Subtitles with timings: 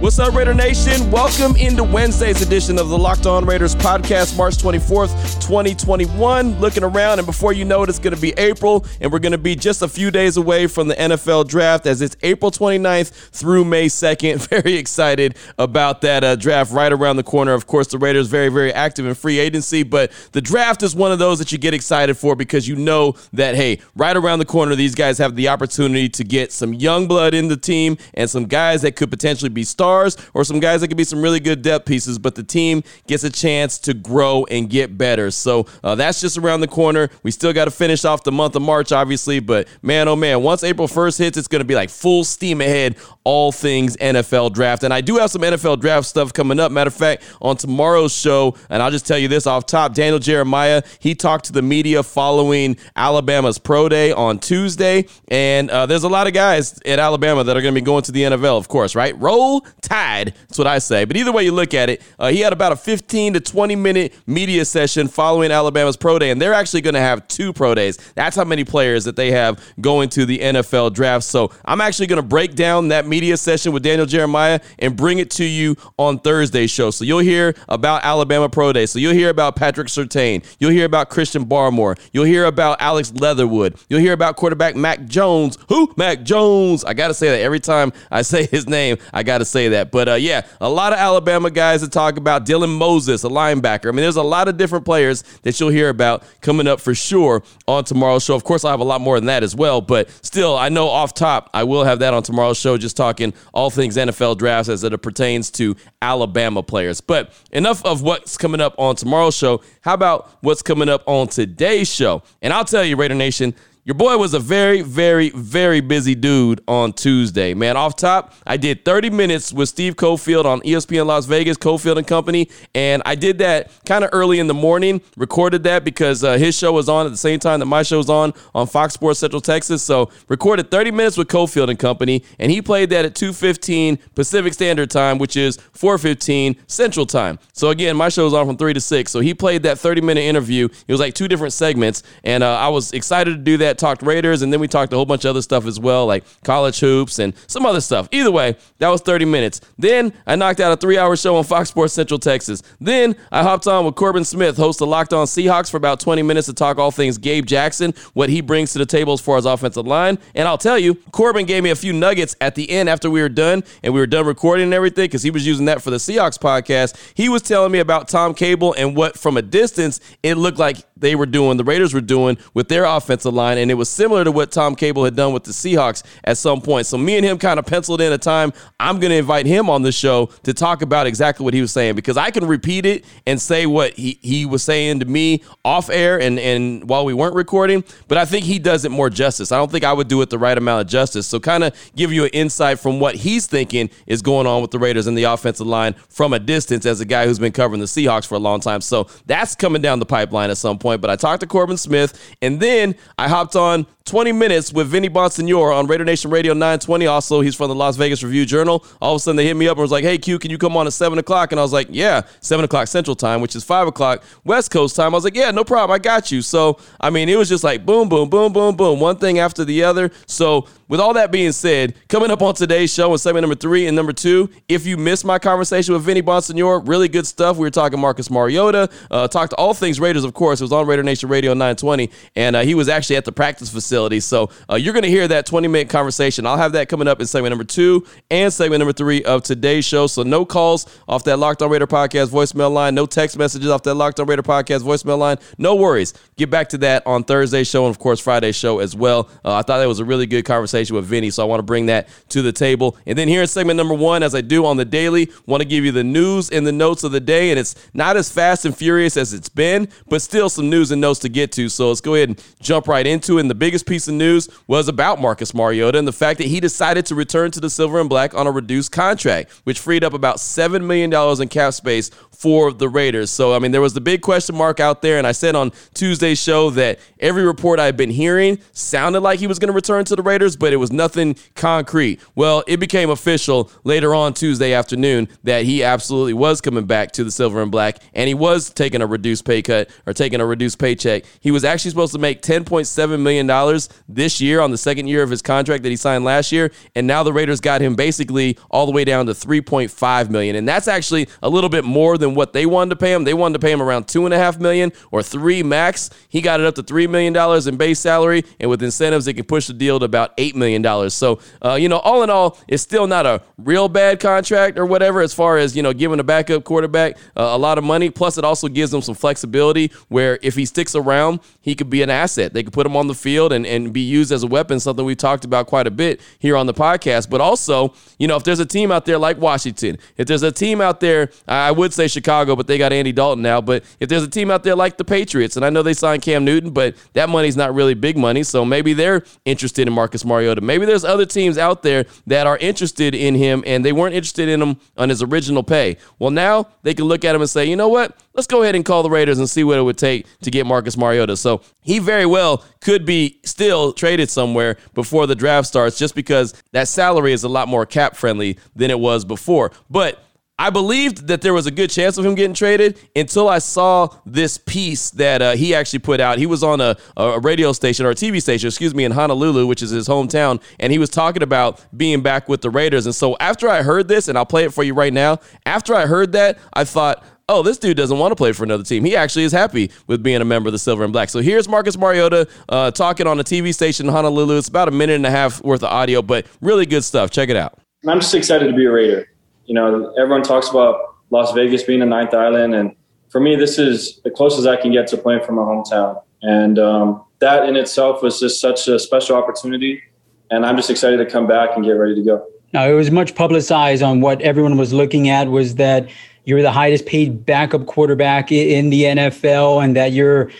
[0.00, 1.10] What's up, Raider Nation?
[1.10, 5.10] Welcome into Wednesday's edition of the Locked On Raiders podcast, March 24th,
[5.44, 6.60] 2021.
[6.60, 9.32] Looking around, and before you know it, it's going to be April, and we're going
[9.32, 13.10] to be just a few days away from the NFL draft as it's April 29th
[13.32, 14.48] through May 2nd.
[14.48, 17.52] Very excited about that uh, draft right around the corner.
[17.52, 21.10] Of course, the Raiders very, very active in free agency, but the draft is one
[21.10, 24.44] of those that you get excited for because you know that, hey, right around the
[24.44, 28.30] corner, these guys have the opportunity to get some young blood in the team and
[28.30, 31.40] some guys that could potentially be stars or some guys that could be some really
[31.40, 35.30] good depth pieces, but the team gets a chance to grow and get better.
[35.30, 37.08] So uh, that's just around the corner.
[37.22, 40.42] We still got to finish off the month of March, obviously, but man, oh man,
[40.42, 44.52] once April 1st hits, it's going to be like full steam ahead, all things NFL
[44.52, 44.84] draft.
[44.84, 46.70] And I do have some NFL draft stuff coming up.
[46.70, 50.18] Matter of fact, on tomorrow's show, and I'll just tell you this off top Daniel
[50.18, 55.06] Jeremiah, he talked to the media following Alabama's Pro Day on Tuesday.
[55.28, 58.02] And uh, there's a lot of guys at Alabama that are going to be going
[58.02, 59.18] to the NFL, of course, right?
[59.18, 60.34] Roll Tide.
[60.48, 61.04] That's what I say.
[61.04, 63.76] But either way you look at it, uh, he had about a 15 to 20
[63.76, 66.30] minute media session following Alabama's Pro Day.
[66.30, 67.96] And they're actually going to have two Pro Days.
[68.14, 71.24] That's how many players that they have going to the NFL draft.
[71.24, 75.18] So I'm actually going to break down that media session with Daniel Jeremiah and bring
[75.18, 76.90] it to you on Thursday's show.
[76.90, 78.86] So you'll hear about Alabama Pro Day.
[78.86, 80.44] So you'll hear about Patrick Surtain.
[80.58, 81.98] You'll hear about Christian Barmore.
[82.12, 83.76] You'll hear about Alex Leatherwood.
[83.88, 85.58] You'll hear about quarterback Mac Jones.
[85.68, 85.92] Who?
[85.96, 86.84] Mac Jones.
[86.84, 88.98] I got to say that every time I say his name.
[89.12, 89.77] I got to say that.
[89.84, 92.46] But uh, yeah, a lot of Alabama guys to talk about.
[92.46, 93.88] Dylan Moses, a linebacker.
[93.88, 96.94] I mean, there's a lot of different players that you'll hear about coming up for
[96.94, 98.34] sure on tomorrow's show.
[98.34, 99.80] Of course, I'll have a lot more than that as well.
[99.80, 103.34] But still, I know off top, I will have that on tomorrow's show, just talking
[103.52, 107.00] all things NFL drafts as it pertains to Alabama players.
[107.00, 109.62] But enough of what's coming up on tomorrow's show.
[109.82, 112.22] How about what's coming up on today's show?
[112.42, 113.54] And I'll tell you, Raider Nation,
[113.88, 117.54] your boy was a very, very, very busy dude on Tuesday.
[117.54, 121.96] Man, off top, I did 30 minutes with Steve Cofield on ESPN Las Vegas, Cofield
[121.96, 125.00] and Company, and I did that kind of early in the morning.
[125.16, 127.96] Recorded that because uh, his show was on at the same time that my show
[127.96, 129.82] was on on Fox Sports Central Texas.
[129.82, 134.52] So recorded 30 minutes with Cofield and Company, and he played that at 2:15 Pacific
[134.52, 137.38] Standard Time, which is 4:15 Central Time.
[137.54, 139.10] So again, my show was on from three to six.
[139.10, 140.68] So he played that 30 minute interview.
[140.86, 144.02] It was like two different segments, and uh, I was excited to do that talked
[144.02, 146.80] Raiders, and then we talked a whole bunch of other stuff as well, like college
[146.80, 148.08] hoops and some other stuff.
[148.12, 149.60] Either way, that was 30 minutes.
[149.78, 152.62] Then I knocked out a three hour show on Fox Sports Central Texas.
[152.80, 156.22] Then I hopped on with Corbin Smith, host of Locked On Seahawks, for about 20
[156.22, 159.36] minutes to talk all things Gabe Jackson, what he brings to the table as far
[159.36, 160.18] as offensive line.
[160.34, 163.20] And I'll tell you, Corbin gave me a few nuggets at the end after we
[163.20, 165.90] were done and we were done recording and everything because he was using that for
[165.90, 166.96] the Seahawks podcast.
[167.14, 170.78] He was telling me about Tom Cable and what, from a distance, it looked like
[170.96, 174.24] they were doing, the Raiders were doing with their offensive line, and it was similar
[174.24, 176.86] to what Tom Cable had done with the Seahawks at some point.
[176.86, 178.52] So me and him kind of penciled in a time.
[178.80, 181.72] I'm going to invite him on the show to talk about exactly what he was
[181.72, 185.42] saying because I can repeat it and say what he, he was saying to me
[185.64, 189.10] off air and, and while we weren't recording, but I think he does it more
[189.10, 189.52] justice.
[189.52, 191.26] I don't think I would do it the right amount of justice.
[191.26, 194.70] So kind of give you an insight from what he's thinking is going on with
[194.70, 197.80] the Raiders and the offensive line from a distance as a guy who's been covering
[197.80, 198.80] the Seahawks for a long time.
[198.80, 201.00] So that's coming down the pipeline at some point.
[201.00, 205.10] But I talked to Corbin Smith, and then I hopped on 20 minutes with Vinny
[205.10, 207.06] Bonsignore on Raider Nation Radio 920.
[207.06, 208.82] Also, he's from the Las Vegas Review Journal.
[209.02, 210.56] All of a sudden, they hit me up and was like, hey, Q, can you
[210.56, 211.52] come on at 7 o'clock?
[211.52, 214.96] And I was like, yeah, 7 o'clock Central Time, which is 5 o'clock West Coast
[214.96, 215.12] time.
[215.12, 215.94] I was like, yeah, no problem.
[215.94, 216.40] I got you.
[216.40, 219.62] So, I mean, it was just like boom, boom, boom, boom, boom, one thing after
[219.62, 220.10] the other.
[220.26, 223.86] So, with all that being said, coming up on today's show in segment number three
[223.86, 227.58] and number two, if you missed my conversation with Vinny Bonsignore, really good stuff.
[227.58, 230.62] We were talking Marcus Mariota, uh, talked to all things Raiders, of course.
[230.62, 233.68] It was on Raider Nation Radio 920, and uh, he was actually at the practice
[233.68, 233.97] facility.
[233.98, 236.46] So uh, you're going to hear that 20 minute conversation.
[236.46, 239.84] I'll have that coming up in segment number two and segment number three of today's
[239.84, 240.06] show.
[240.06, 243.82] So no calls off that Locked On Raider podcast voicemail line, no text messages off
[243.82, 245.38] that Locked On Raider podcast voicemail line.
[245.58, 246.14] No worries.
[246.36, 249.28] Get back to that on Thursday's show and, of course, Friday's show as well.
[249.44, 251.64] Uh, I thought that was a really good conversation with Vinny, so I want to
[251.64, 252.96] bring that to the table.
[253.04, 255.68] And then here in segment number one, as I do on the daily, want to
[255.68, 257.50] give you the news and the notes of the day.
[257.50, 261.00] And it's not as fast and furious as it's been, but still some news and
[261.00, 261.68] notes to get to.
[261.68, 263.40] So let's go ahead and jump right into it.
[263.42, 266.60] And the biggest piece of news was about Marcus Mariota and the fact that he
[266.60, 270.12] decided to return to the silver and black on a reduced contract, which freed up
[270.12, 273.30] about $7 million in cap space for the Raiders.
[273.30, 275.18] So, I mean, there was the big question mark out there.
[275.18, 279.48] And I said on Tuesday's show that every report I've been hearing sounded like he
[279.48, 282.20] was going to return to the Raiders, but it was nothing concrete.
[282.36, 287.24] Well, it became official later on Tuesday afternoon that he absolutely was coming back to
[287.24, 290.46] the silver and black and he was taking a reduced pay cut or taking a
[290.46, 291.24] reduced paycheck.
[291.40, 293.77] He was actually supposed to make $10.7 million
[294.08, 296.72] this year on the second year of his contract that he signed last year.
[296.94, 300.56] And now the Raiders got him basically all the way down to 3.5 million.
[300.56, 303.24] And that's actually a little bit more than what they wanted to pay him.
[303.24, 306.10] They wanted to pay him around two and a half million or three max.
[306.28, 309.32] He got it up to three million dollars in base salary, and with incentives, they
[309.32, 311.14] can push the deal to about eight million dollars.
[311.14, 314.86] So, uh, you know, all in all, it's still not a real bad contract or
[314.86, 318.10] whatever as far as you know giving a backup quarterback uh, a lot of money.
[318.10, 322.02] Plus, it also gives them some flexibility where if he sticks around, he could be
[322.02, 322.52] an asset.
[322.52, 325.04] They could put him on the field and, and be used as a weapon, something
[325.04, 327.30] we've talked about quite a bit here on the podcast.
[327.30, 330.52] But also, you know, if there's a team out there like Washington, if there's a
[330.52, 333.60] team out there, I would say Chicago, but they got Andy Dalton now.
[333.60, 336.22] But if there's a team out there like the Patriots, and I know they signed
[336.22, 340.24] Cam Newton, but that money's not really big money, so maybe they're interested in Marcus
[340.24, 340.60] Mariota.
[340.60, 344.48] Maybe there's other teams out there that are interested in him, and they weren't interested
[344.48, 345.96] in him on his original pay.
[346.18, 348.16] Well, now they can look at him and say, you know what?
[348.38, 350.64] Let's go ahead and call the Raiders and see what it would take to get
[350.64, 351.36] Marcus Mariota.
[351.36, 356.54] So he very well could be still traded somewhere before the draft starts, just because
[356.70, 359.72] that salary is a lot more cap friendly than it was before.
[359.90, 360.22] But
[360.56, 364.08] I believed that there was a good chance of him getting traded until I saw
[364.24, 366.38] this piece that uh, he actually put out.
[366.38, 369.66] He was on a, a radio station or a TV station, excuse me, in Honolulu,
[369.66, 373.04] which is his hometown, and he was talking about being back with the Raiders.
[373.04, 375.92] And so after I heard this, and I'll play it for you right now, after
[375.92, 379.04] I heard that, I thought, oh, this dude doesn't want to play for another team.
[379.04, 381.28] He actually is happy with being a member of the Silver and Black.
[381.30, 384.58] So here's Marcus Mariota uh, talking on a TV station in Honolulu.
[384.58, 387.30] It's about a minute and a half worth of audio, but really good stuff.
[387.30, 387.78] Check it out.
[388.06, 389.28] I'm just excited to be a Raider
[389.68, 392.96] you know, everyone talks about Las Vegas being a ninth island, and
[393.28, 396.22] for me, this is the closest I can get to playing for my hometown.
[396.40, 400.02] And um, that in itself was just such a special opportunity.
[400.50, 402.46] And I'm just excited to come back and get ready to go.
[402.72, 406.08] Now, it was much publicized on what everyone was looking at was that
[406.48, 410.50] you're the highest paid backup quarterback in the NFL and that you're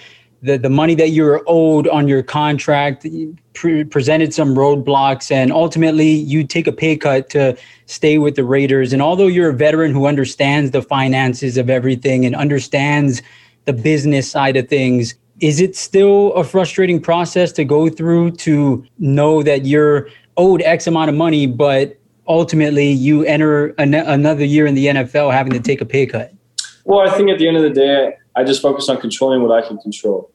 [0.42, 3.06] the, the money that you were owed on your contract
[3.54, 7.56] pre- presented some roadblocks and ultimately you take a pay cut to
[7.86, 8.92] stay with the Raiders.
[8.92, 13.22] And although you're a veteran who understands the finances of everything and understands
[13.64, 18.84] the business side of things, is it still a frustrating process to go through to
[18.98, 21.97] know that you're owed X amount of money, but
[22.28, 26.32] ultimately you enter an- another year in the NFL having to take a pay cut?
[26.84, 29.52] Well, I think at the end of the day, I just focus on controlling what
[29.52, 30.30] I can control.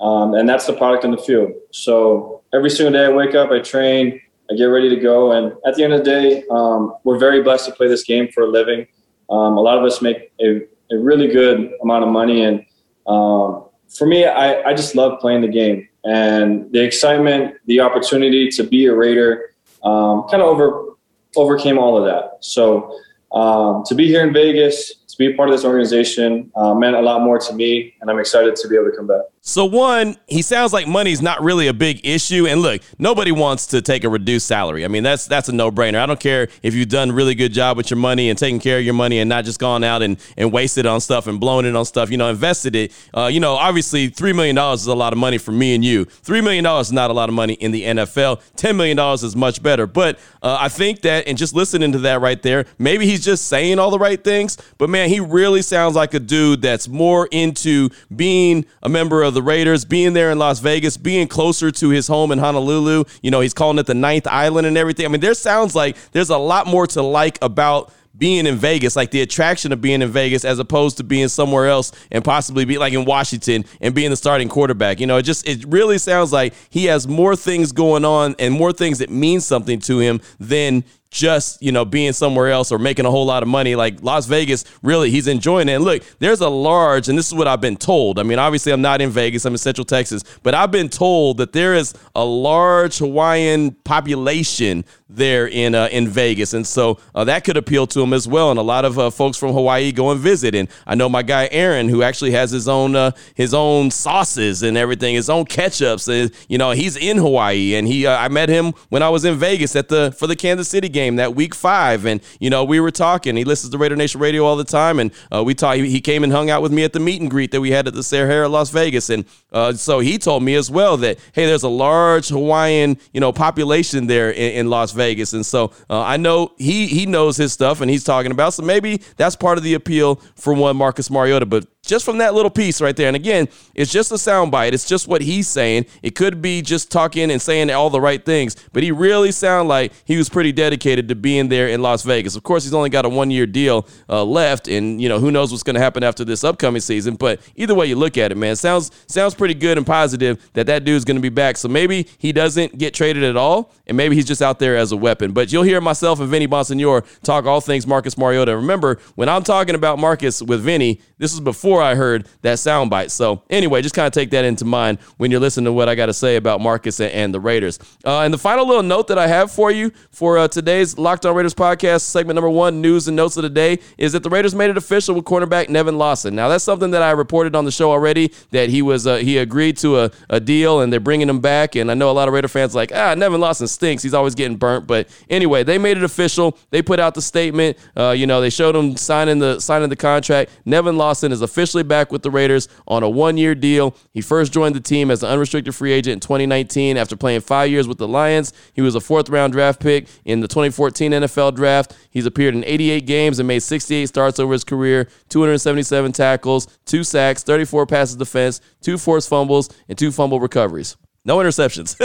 [0.00, 1.52] Um, and that's the product in the field.
[1.70, 4.20] So every single day I wake up, I train,
[4.50, 5.32] I get ready to go.
[5.32, 8.28] And at the end of the day, um, we're very blessed to play this game
[8.32, 8.86] for a living.
[9.30, 10.62] Um, a lot of us make a,
[10.92, 12.44] a, really good amount of money.
[12.44, 12.64] And
[13.08, 15.88] um, for me, I, I just love playing the game.
[16.04, 20.95] And the excitement, the opportunity to be a Raider um, kind of over,
[21.36, 22.38] overcame all of that.
[22.40, 22.98] So
[23.32, 27.00] um, to be here in Vegas, to be part of this organization uh, meant a
[27.00, 29.22] lot more to me, and I'm excited to be able to come back.
[29.48, 32.48] So one, he sounds like money's not really a big issue.
[32.48, 34.84] And look, nobody wants to take a reduced salary.
[34.84, 36.00] I mean, that's that's a no-brainer.
[36.00, 38.78] I don't care if you've done really good job with your money and taking care
[38.78, 41.64] of your money and not just gone out and, and wasted on stuff and blown
[41.64, 42.92] it on stuff, you know, invested it.
[43.16, 46.06] Uh, you know, obviously $3 million is a lot of money for me and you.
[46.06, 48.42] $3 million is not a lot of money in the NFL.
[48.56, 49.86] $10 million is much better.
[49.86, 53.46] But uh, I think that, and just listening to that right there, maybe he's just
[53.46, 54.58] saying all the right things.
[54.76, 59.35] But man, he really sounds like a dude that's more into being a member of
[59.36, 63.04] the Raiders, being there in Las Vegas, being closer to his home in Honolulu.
[63.22, 65.04] You know, he's calling it the ninth island and everything.
[65.04, 68.96] I mean, there sounds like there's a lot more to like about being in Vegas,
[68.96, 72.64] like the attraction of being in Vegas as opposed to being somewhere else and possibly
[72.64, 75.00] be like in Washington and being the starting quarterback.
[75.00, 78.54] You know, it just it really sounds like he has more things going on and
[78.54, 82.78] more things that mean something to him than just you know being somewhere else or
[82.78, 86.02] making a whole lot of money like las vegas really he's enjoying it and look
[86.18, 89.00] there's a large and this is what i've been told i mean obviously i'm not
[89.00, 92.98] in vegas i'm in central texas but i've been told that there is a large
[92.98, 98.12] hawaiian population there in uh, in Vegas, and so uh, that could appeal to him
[98.12, 98.50] as well.
[98.50, 100.54] And a lot of uh, folks from Hawaii go and visit.
[100.54, 104.62] And I know my guy Aaron, who actually has his own uh, his own sauces
[104.62, 106.08] and everything, his own ketchups.
[106.08, 109.24] And, you know, he's in Hawaii, and he uh, I met him when I was
[109.24, 112.06] in Vegas at the for the Kansas City game, that week five.
[112.06, 113.36] And, you know, we were talking.
[113.36, 114.98] He listens to Raider Nation Radio all the time.
[114.98, 117.30] And uh, we talked, he came and hung out with me at the meet and
[117.30, 119.10] greet that we had at the Sahara Las Vegas.
[119.10, 123.20] And uh, so he told me as well that, hey, there's a large Hawaiian, you
[123.20, 125.34] know, population there in, in Las Vegas.
[125.34, 128.54] And so uh, I know he, he knows his stuff and he's talking about.
[128.54, 131.46] So maybe that's part of the appeal for one Marcus Mariota.
[131.46, 133.06] But just from that little piece right there.
[133.06, 134.72] And again, it's just a soundbite.
[134.72, 135.86] It's just what he's saying.
[136.02, 139.68] It could be just talking and saying all the right things, but he really sounded
[139.68, 142.36] like he was pretty dedicated to being there in Las Vegas.
[142.36, 145.32] Of course, he's only got a one year deal uh, left, and you know who
[145.32, 147.16] knows what's going to happen after this upcoming season.
[147.16, 150.66] But either way you look at it, man, sounds sounds pretty good and positive that
[150.66, 151.56] that dude's going to be back.
[151.56, 154.92] So maybe he doesn't get traded at all, and maybe he's just out there as
[154.92, 155.32] a weapon.
[155.32, 158.54] But you'll hear myself and Vinny Bonsignore talk all things Marcus Mariota.
[158.54, 163.10] Remember, when I'm talking about Marcus with Vinny, this is before I heard that soundbite.
[163.10, 165.94] So anyway, just kind of take that into mind when you're listening to what I
[165.94, 167.78] got to say about Marcus and, and the Raiders.
[168.04, 171.24] Uh, and the final little note that I have for you for uh, today's Locked
[171.24, 174.28] On Raiders podcast, segment number one, news and notes of the day, is that the
[174.28, 176.34] Raiders made it official with cornerback Nevin Lawson.
[176.34, 179.38] Now that's something that I reported on the show already that he was uh, he
[179.38, 181.76] agreed to a, a deal and they're bringing him back.
[181.76, 184.02] And I know a lot of Raider fans like ah Nevin Lawson stinks.
[184.02, 184.86] He's always getting burnt.
[184.86, 186.58] But anyway, they made it official.
[186.68, 187.78] They put out the statement.
[187.96, 190.50] Uh, you know they showed him signing the signing the contract.
[190.66, 193.96] Nevin Lawson is officially back with the Raiders on a one year deal.
[194.12, 197.70] He first joined the team as an unrestricted free agent in 2019 after playing five
[197.70, 198.52] years with the Lions.
[198.74, 201.96] He was a fourth round draft pick in the 2014 NFL draft.
[202.10, 207.04] He's appeared in 88 games and made 68 starts over his career, 277 tackles, two
[207.04, 210.96] sacks, 34 passes defense, two forced fumbles, and two fumble recoveries.
[211.26, 211.98] No interceptions.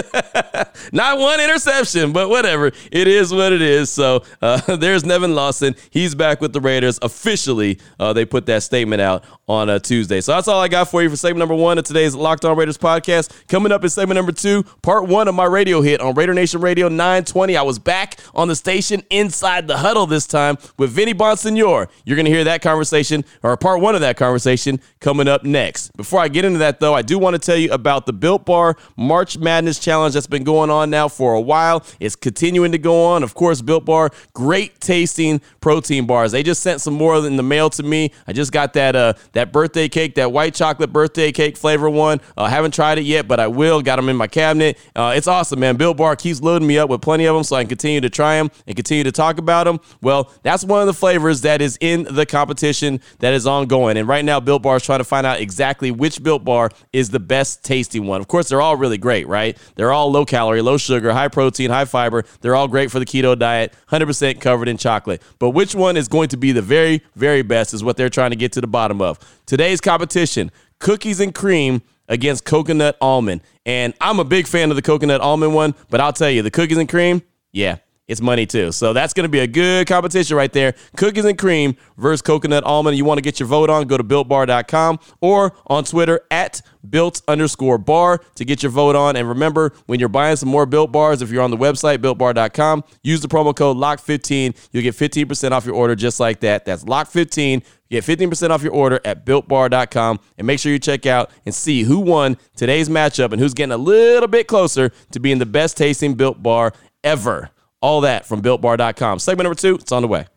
[0.91, 2.71] Not one interception, but whatever.
[2.91, 3.91] It is what it is.
[3.91, 5.75] So uh, there's Nevin Lawson.
[5.91, 7.79] He's back with the Raiders officially.
[7.99, 10.21] Uh, they put that statement out on a Tuesday.
[10.21, 12.57] So that's all I got for you for segment number one of today's Locked On
[12.57, 13.47] Raiders podcast.
[13.47, 16.59] Coming up in segment number two, part one of my radio hit on Raider Nation
[16.59, 17.55] Radio 920.
[17.55, 21.89] I was back on the station inside the huddle this time with Vinny Bonsignore.
[22.05, 25.95] You're going to hear that conversation, or part one of that conversation, coming up next.
[25.95, 28.45] Before I get into that, though, I do want to tell you about the Built
[28.45, 28.77] Bar
[29.11, 31.83] March Madness Challenge that's been going on now for a while.
[31.99, 33.23] It's continuing to go on.
[33.23, 36.31] Of course, Built Bar, great tasting protein bars.
[36.31, 38.13] They just sent some more in the mail to me.
[38.25, 42.21] I just got that uh that birthday cake, that white chocolate birthday cake flavor one.
[42.37, 43.81] I uh, haven't tried it yet, but I will.
[43.81, 44.77] Got them in my cabinet.
[44.95, 45.75] Uh, it's awesome, man.
[45.75, 48.09] Built Bar keeps loading me up with plenty of them so I can continue to
[48.09, 49.81] try them and continue to talk about them.
[50.01, 53.97] Well, that's one of the flavors that is in the competition that is ongoing.
[53.97, 57.09] And right now, Built Bar is trying to find out exactly which Built Bar is
[57.09, 58.21] the best tasting one.
[58.21, 59.57] Of course, they're all really great, right?
[59.75, 62.23] They're all low calorie, low sugar, high protein, high fiber.
[62.39, 65.21] They're all great for the keto diet, 100% covered in chocolate.
[65.39, 68.29] But which one is going to be the very, very best is what they're trying
[68.29, 69.19] to get to the bottom of.
[69.45, 73.41] Today's competition cookies and cream against coconut almond.
[73.65, 76.51] And I'm a big fan of the coconut almond one, but I'll tell you, the
[76.51, 77.77] cookies and cream, yeah,
[78.11, 78.73] it's money too.
[78.73, 80.75] So that's going to be a good competition right there.
[80.97, 82.97] Cookies and cream versus coconut almond.
[82.97, 87.21] You want to get your vote on, go to builtbar.com or on Twitter at built
[87.29, 89.15] underscore bar to get your vote on.
[89.15, 92.83] And remember, when you're buying some more built bars, if you're on the website, builtbar.com,
[93.01, 94.57] use the promo code LOCK15.
[94.73, 96.65] You'll get 15% off your order just like that.
[96.65, 97.63] That's LOCK15.
[97.89, 101.83] Get 15% off your order at builtbar.com and make sure you check out and see
[101.83, 105.77] who won today's matchup and who's getting a little bit closer to being the best
[105.77, 107.51] tasting built bar ever.
[107.81, 109.19] All that from builtbar.com.
[109.19, 110.27] Segment number two, it's on the way.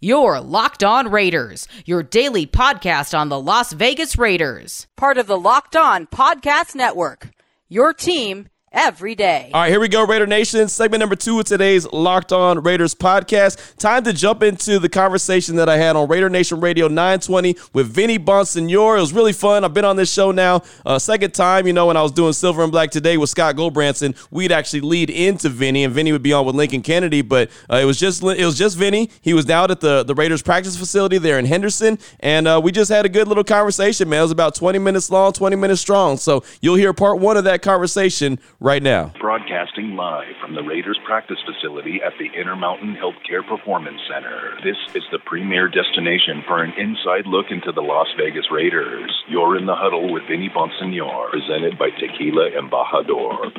[0.00, 4.88] Your Locked On Raiders, your daily podcast on the Las Vegas Raiders.
[4.96, 7.30] Part of the Locked On Podcast Network.
[7.68, 9.50] Your team every day.
[9.52, 10.68] All right, here we go, Raider Nation.
[10.68, 13.76] Segment number two of today's Locked On Raiders podcast.
[13.76, 17.86] Time to jump into the conversation that I had on Raider Nation Radio 920 with
[17.88, 18.96] Vinny Bonsignore.
[18.96, 19.64] It was really fun.
[19.64, 21.66] I've been on this show now uh, second time.
[21.66, 24.80] You know, when I was doing Silver and Black today with Scott Gulbransen, we'd actually
[24.80, 27.22] lead into Vinny, and Vinny would be on with Lincoln Kennedy.
[27.22, 29.10] But uh, it was just it was just Vinny.
[29.20, 32.72] He was down at the the Raiders practice facility there in Henderson, and uh, we
[32.72, 34.08] just had a good little conversation.
[34.08, 36.16] Man, it was about 20 minutes long, 20 minutes strong.
[36.16, 39.12] So you'll hear part one of that conversation right now.
[39.20, 44.54] Broadcasting live from the Raiders practice facility at the Intermountain Healthcare Performance Center.
[44.62, 49.10] This is the premier destination for an inside look into the Las Vegas Raiders.
[49.28, 53.50] You're in the huddle with Vinny Bonsignore, presented by Tequila Embajador.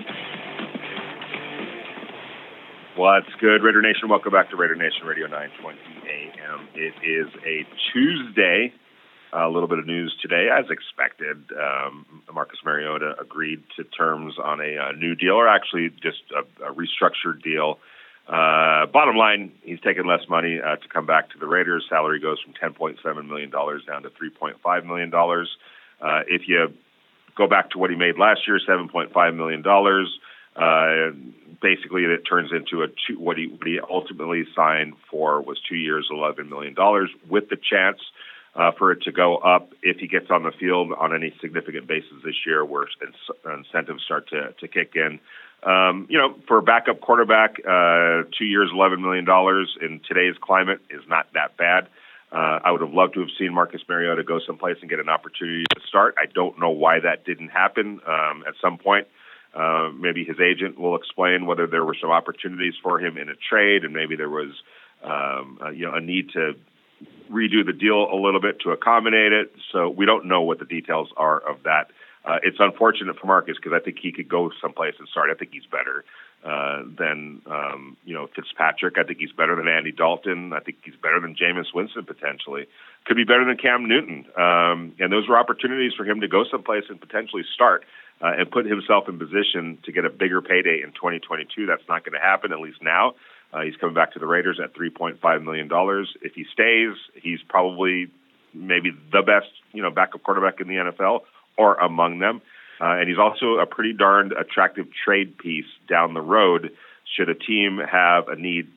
[2.95, 4.07] What's good, Raider Nation?
[4.07, 6.67] Welcome back to Raider Nation Radio 920 AM.
[6.75, 8.71] It is a Tuesday,
[9.35, 11.51] a little bit of news today, as expected.
[11.51, 16.69] Um, Marcus Mariota agreed to terms on a, a new deal, or actually just a,
[16.69, 17.79] a restructured deal.
[18.27, 21.85] Uh, bottom line, he's taking less money uh, to come back to the Raiders.
[21.89, 25.13] Salary goes from $10.7 million down to $3.5 million.
[25.13, 26.73] Uh, if you
[27.35, 29.63] go back to what he made last year, $7.5 million,
[30.55, 31.11] Uh,
[31.61, 35.75] basically, it turns into a two, what he what he ultimately signed for was two
[35.75, 37.99] years, eleven million dollars, with the chance
[38.55, 41.87] uh, for it to go up if he gets on the field on any significant
[41.87, 42.87] basis this year, where
[43.57, 45.19] incentives start to to kick in.
[45.63, 50.35] Um, you know, for a backup quarterback, uh, two years, eleven million dollars in today's
[50.41, 51.87] climate is not that bad.
[52.31, 55.07] Uh, I would have loved to have seen Marcus Mariota go someplace and get an
[55.07, 56.15] opportunity to start.
[56.17, 58.01] I don't know why that didn't happen.
[58.07, 59.07] Um, at some point,
[59.53, 63.35] uh, maybe his agent will explain whether there were some opportunities for him in a
[63.35, 64.49] trade, and maybe there was,
[65.03, 66.55] um, uh, you know, a need to
[67.31, 69.53] redo the deal a little bit to accommodate it.
[69.71, 71.91] So we don't know what the details are of that.
[72.25, 75.29] Uh, it's unfortunate for Marcus because I think he could go someplace and start.
[75.29, 76.05] I think he's better
[76.45, 78.97] uh, than um, you know Fitzpatrick.
[78.97, 80.53] I think he's better than Andy Dalton.
[80.53, 82.67] I think he's better than Jameis Winston potentially.
[83.05, 84.25] Could be better than Cam Newton.
[84.37, 87.83] Um, and those were opportunities for him to go someplace and potentially start
[88.21, 91.65] uh, and put himself in position to get a bigger payday in 2022.
[91.65, 93.15] That's not going to happen at least now.
[93.53, 96.13] Uh, he's coming back to the Raiders at 3.5 million dollars.
[96.21, 98.07] If he stays, he's probably
[98.53, 101.21] maybe the best you know backup quarterback in the NFL
[101.57, 102.41] or among them.
[102.81, 106.71] Uh, and he's also a pretty darned attractive trade piece down the road
[107.15, 108.67] should a team have a need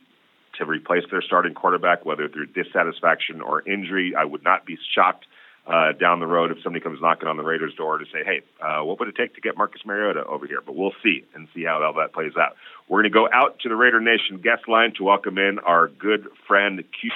[0.59, 4.14] to replace their starting quarterback, whether through dissatisfaction or injury.
[4.14, 5.26] I would not be shocked
[5.66, 8.42] uh, down the road if somebody comes knocking on the Raiders' door to say, hey,
[8.62, 10.61] uh, what would it take to get Marcus Mariota over here?
[10.64, 12.56] But we'll see and see how all that plays out.
[12.88, 15.88] We're going to go out to the Raider Nation guest line to welcome in our
[15.88, 17.11] good friend Q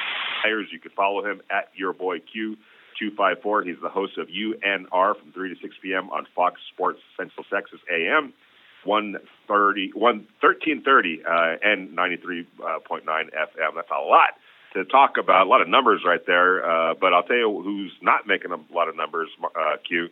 [0.44, 0.66] Myers.
[0.72, 2.56] You can follow him at your boy Q.
[2.98, 3.62] 254.
[3.62, 6.10] He's the host of UNR from 3 to 6 p.m.
[6.10, 8.34] on Fox Sports Central Texas AM,
[8.84, 13.74] 130, 1330 uh, and 93.9 FM.
[13.74, 14.36] That's a lot
[14.74, 16.64] to talk about, a lot of numbers right there.
[16.64, 20.08] Uh, but I'll tell you who's not making a lot of numbers, uh, Q,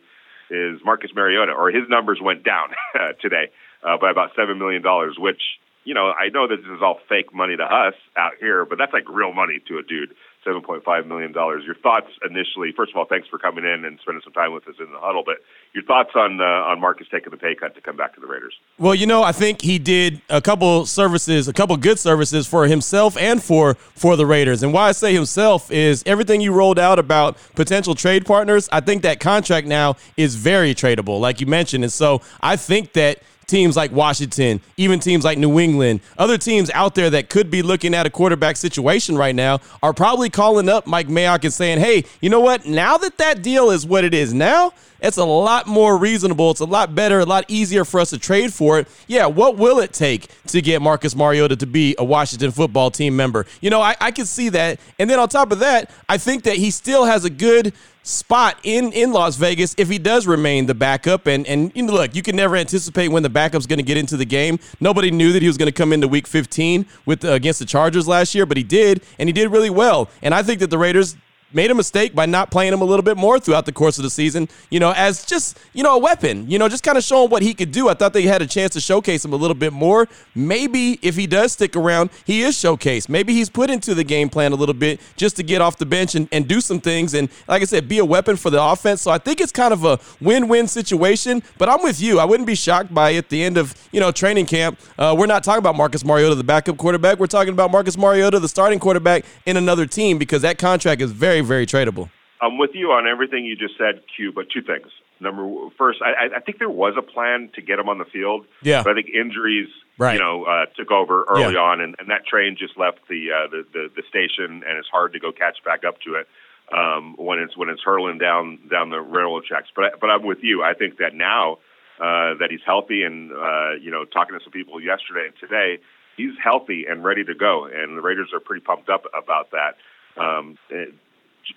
[0.49, 2.69] is Marcus Mariota, or his numbers went down
[3.21, 3.51] today
[3.83, 4.83] uh, by about $7 million,
[5.17, 5.41] which,
[5.83, 8.77] you know, I know that this is all fake money to us out here, but
[8.77, 10.13] that's like real money to a dude.
[10.45, 11.33] $7.5 million.
[11.33, 14.67] Your thoughts initially, first of all, thanks for coming in and spending some time with
[14.67, 15.37] us in the huddle, but
[15.73, 18.27] your thoughts on, uh, on Marcus taking the pay cut to come back to the
[18.27, 18.53] Raiders?
[18.77, 22.67] Well, you know, I think he did a couple services, a couple good services for
[22.67, 24.63] himself and for, for the Raiders.
[24.63, 28.79] And why I say himself is everything you rolled out about potential trade partners, I
[28.79, 31.83] think that contract now is very tradable, like you mentioned.
[31.83, 36.69] And so I think that teams like Washington, even teams like New England, other teams
[36.71, 40.69] out there that could be looking at a quarterback situation right now are probably calling
[40.69, 42.65] up Mike Mayock and saying, hey, you know what?
[42.65, 46.51] Now that that deal is what it is now, it's a lot more reasonable.
[46.51, 48.87] It's a lot better, a lot easier for us to trade for it.
[49.07, 53.15] Yeah, what will it take to get Marcus Mariota to be a Washington football team
[53.15, 53.45] member?
[53.61, 54.79] You know, I, I can see that.
[54.97, 58.57] And then on top of that, I think that he still has a good spot
[58.63, 61.27] in in Las Vegas if he does remain the backup.
[61.27, 63.97] And and you know, look, you can never anticipate when the backup's going to get
[63.97, 64.59] into the game.
[64.79, 67.65] Nobody knew that he was going to come into Week 15 with uh, against the
[67.65, 70.09] Chargers last year, but he did, and he did really well.
[70.21, 71.15] And I think that the Raiders
[71.53, 74.03] made a mistake by not playing him a little bit more throughout the course of
[74.03, 77.03] the season, you know, as just, you know, a weapon, you know, just kind of
[77.03, 77.89] showing what he could do.
[77.89, 80.07] I thought they had a chance to showcase him a little bit more.
[80.35, 83.09] Maybe if he does stick around, he is showcased.
[83.09, 85.85] Maybe he's put into the game plan a little bit just to get off the
[85.85, 87.13] bench and, and do some things.
[87.13, 89.01] And like I said, be a weapon for the offense.
[89.01, 91.41] So I think it's kind of a win win situation.
[91.57, 92.19] But I'm with you.
[92.19, 94.79] I wouldn't be shocked by at the end of, you know, training camp.
[94.97, 97.19] Uh, we're not talking about Marcus Mariota, the backup quarterback.
[97.19, 101.11] We're talking about Marcus Mariota, the starting quarterback in another team because that contract is
[101.11, 102.09] very, very tradable.
[102.41, 104.31] I'm with you on everything you just said, Q.
[104.33, 104.87] But two things.
[105.19, 108.45] Number first, I, I think there was a plan to get him on the field.
[108.63, 108.83] Yeah.
[108.83, 110.13] But I think injuries, right.
[110.13, 111.59] you know, uh, took over early Yeah.
[111.59, 114.87] on, and, and that train just left the, uh, the the the station, and it's
[114.89, 116.27] hard to go catch back up to it
[116.73, 119.67] um, when it's when it's hurling down down the railroad tracks.
[119.75, 120.63] But but I'm with you.
[120.63, 121.57] I think that now
[121.99, 125.79] uh, that he's healthy, and uh, you know, talking to some people yesterday and today,
[126.15, 129.75] he's healthy and ready to go, and the Raiders are pretty pumped up about that.
[130.21, 130.93] Um, it-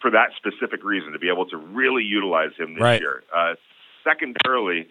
[0.00, 3.00] for that specific reason, to be able to really utilize him this Right.
[3.00, 3.22] year.
[3.34, 3.54] Uh,
[4.04, 4.88] secondarily,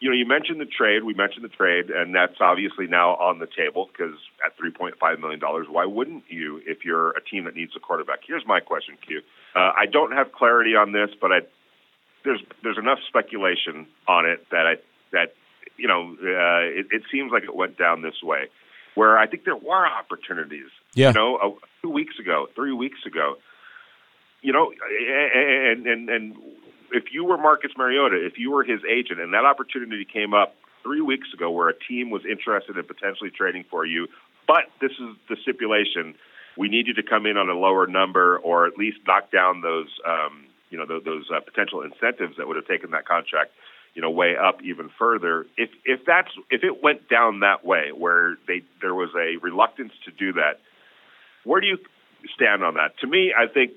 [0.00, 1.04] you know, you mentioned the trade.
[1.04, 4.98] We mentioned the trade, and that's obviously now on the table because at three point
[4.98, 8.18] five million dollars, why wouldn't you if you're a team that needs a quarterback?
[8.26, 9.22] Here's my question, Q.
[9.54, 11.40] Uh, I don't have clarity on this, but I
[12.24, 14.74] there's there's enough speculation on it that I
[15.12, 15.34] that
[15.76, 18.48] you know uh, it, it seems like it went down this way,
[18.94, 20.68] where I think there were opportunities.
[20.94, 21.08] Yeah.
[21.08, 21.50] You know, uh,
[21.82, 23.36] two weeks ago, three weeks ago,
[24.44, 26.36] you know, and and and
[26.92, 30.54] if you were Marcus Mariota, if you were his agent, and that opportunity came up
[30.82, 34.06] three weeks ago, where a team was interested in potentially trading for you,
[34.46, 36.14] but this is the stipulation:
[36.58, 39.62] we need you to come in on a lower number, or at least knock down
[39.62, 43.50] those, um, you know, those, those uh, potential incentives that would have taken that contract.
[43.94, 45.46] you know, way up even further.
[45.56, 49.92] If if that's if it went down that way, where they there was a reluctance
[50.04, 50.60] to do that,
[51.44, 51.78] where do you
[52.34, 52.98] stand on that?
[52.98, 53.72] To me, I think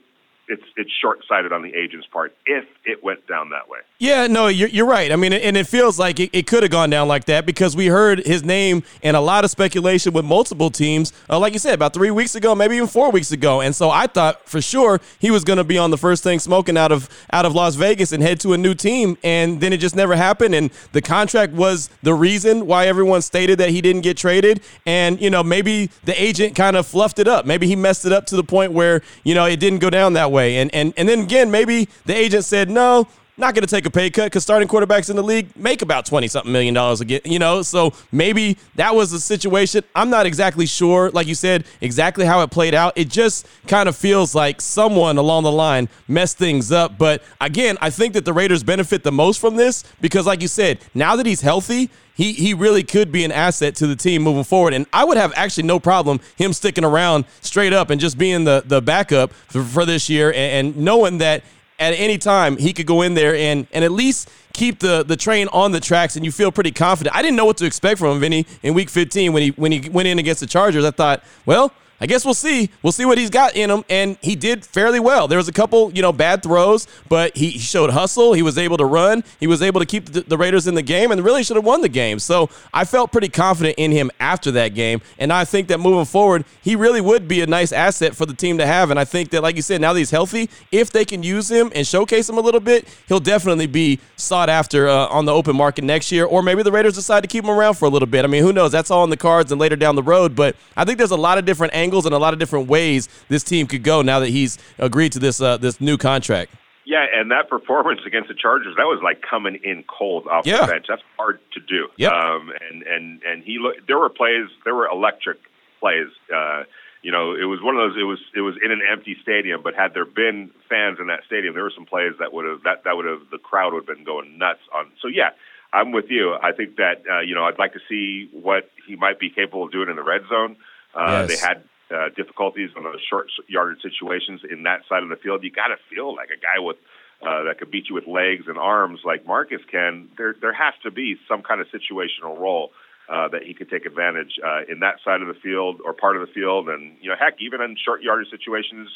[0.48, 3.80] it's it's short sighted on the agent's part if it went down that way.
[4.00, 5.12] Yeah, no, you're, you're right.
[5.12, 7.76] I mean, and it feels like it, it could have gone down like that because
[7.76, 11.60] we heard his name and a lot of speculation with multiple teams, uh, like you
[11.60, 13.60] said, about three weeks ago, maybe even four weeks ago.
[13.60, 16.40] And so I thought for sure he was going to be on the first thing
[16.40, 19.18] smoking out of out of Las Vegas and head to a new team.
[19.24, 20.56] And then it just never happened.
[20.56, 24.62] And the contract was the reason why everyone stated that he didn't get traded.
[24.86, 27.46] And you know, maybe the agent kind of fluffed it up.
[27.46, 30.14] Maybe he messed it up to the point where you know it didn't go down
[30.14, 30.58] that way way.
[30.58, 33.08] And and and then again, maybe the agent said no.
[33.40, 36.08] Not going to take a pay cut because starting quarterbacks in the league make about
[36.08, 37.62] 20 something million dollars again, you know?
[37.62, 39.84] So maybe that was the situation.
[39.96, 42.94] I'm not exactly sure, like you said, exactly how it played out.
[42.96, 46.98] It just kind of feels like someone along the line messed things up.
[46.98, 50.48] But again, I think that the Raiders benefit the most from this because, like you
[50.48, 54.24] said, now that he's healthy, he he really could be an asset to the team
[54.24, 54.74] moving forward.
[54.74, 58.44] And I would have actually no problem him sticking around straight up and just being
[58.44, 61.44] the the backup for, for this year and, and knowing that
[61.80, 65.16] at any time he could go in there and and at least keep the the
[65.16, 67.16] train on the tracks and you feel pretty confident.
[67.16, 69.72] I didn't know what to expect from him, Vinny, in week 15 when he when
[69.72, 70.84] he went in against the Chargers.
[70.84, 72.70] I thought, well, I guess we'll see.
[72.84, 75.28] We'll see what he's got in him, and he did fairly well.
[75.28, 78.34] There was a couple, you know, bad throws, but he showed hustle.
[78.34, 79.24] He was able to run.
[79.40, 81.82] He was able to keep the, Raiders in the game, and really should have won
[81.82, 82.20] the game.
[82.20, 86.06] So I felt pretty confident in him after that game, and I think that moving
[86.06, 88.92] forward, he really would be a nice asset for the team to have.
[88.92, 91.50] And I think that, like you said, now that he's healthy, if they can use
[91.50, 95.34] him and showcase him a little bit, he'll definitely be sought after uh, on the
[95.34, 97.90] open market next year, or maybe the Raiders decide to keep him around for a
[97.90, 98.24] little bit.
[98.24, 98.72] I mean, who knows?
[98.72, 100.36] That's all in the cards and later down the road.
[100.36, 103.10] But I think there's a lot of different angles and a lot of different ways
[103.30, 106.52] this team could go now that he's agreed to this uh, this new contract.
[106.86, 110.62] Yeah, and that performance against the Chargers, that was like coming in cold off yeah.
[110.62, 110.86] the bench.
[110.88, 111.90] That's hard to do.
[111.98, 112.14] Yep.
[112.14, 113.76] Um, and and and he look.
[113.88, 114.48] There were plays.
[114.64, 115.38] There were electric
[115.82, 116.08] plays.
[116.34, 116.64] Uh,
[117.02, 118.00] you know, it was one of those.
[118.00, 121.22] It was it was in an empty stadium, but had there been fans in that
[121.26, 123.86] stadium, there were some plays that would have that that would have the crowd would
[123.86, 124.90] have been going nuts on.
[125.02, 125.32] So yeah,
[125.74, 126.36] I'm with you.
[126.42, 129.64] I think that uh, you know I'd like to see what he might be capable
[129.64, 130.56] of doing in the red zone.
[130.96, 131.42] Uh, yes.
[131.42, 135.44] They had uh, difficulties on those short yardage situations in that side of the field,
[135.44, 136.78] you got to feel like a guy with
[137.22, 140.10] uh, that could beat you with legs and arms like Marcus can.
[140.18, 142.72] There, there has to be some kind of situational role
[143.10, 146.16] uh, that he could take advantage uh, in that side of the field or part
[146.16, 148.90] of the field, and you know, heck, even in short yardage situations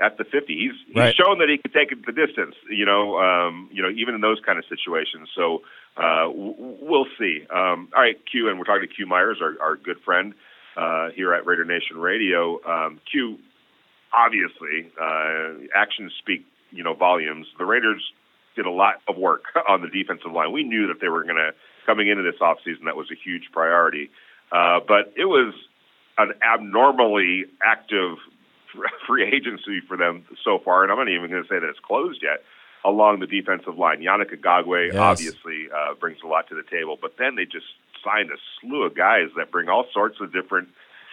[0.00, 0.52] at the 50.
[0.52, 1.14] He's he's right.
[1.14, 2.56] shown that he could take it the distance.
[2.68, 5.28] You know, um, you know, even in those kind of situations.
[5.34, 5.62] So
[5.96, 7.46] uh, w- we'll see.
[7.48, 10.34] Um, all right, Q, and we're talking to Q Myers, our, our good friend
[10.76, 12.60] uh, here at Raider Nation Radio.
[12.64, 13.38] Um, Q,
[14.12, 17.46] obviously, uh, actions speak, you know, volumes.
[17.58, 18.02] The Raiders
[18.56, 20.52] did a lot of work on the defensive line.
[20.52, 21.52] We knew that they were going to
[21.86, 22.84] coming into this offseason.
[22.84, 24.10] That was a huge priority,
[24.52, 25.54] uh, but it was
[26.18, 28.16] an abnormally active
[29.06, 31.80] free agency for them so far, and I'm not even going to say that it's
[31.80, 32.42] closed yet.
[32.84, 34.96] Along the defensive line, Yannick Ngakoue yes.
[34.96, 37.66] obviously uh, brings a lot to the table, but then they just
[38.04, 40.68] signed a slew of guys that bring all sorts of different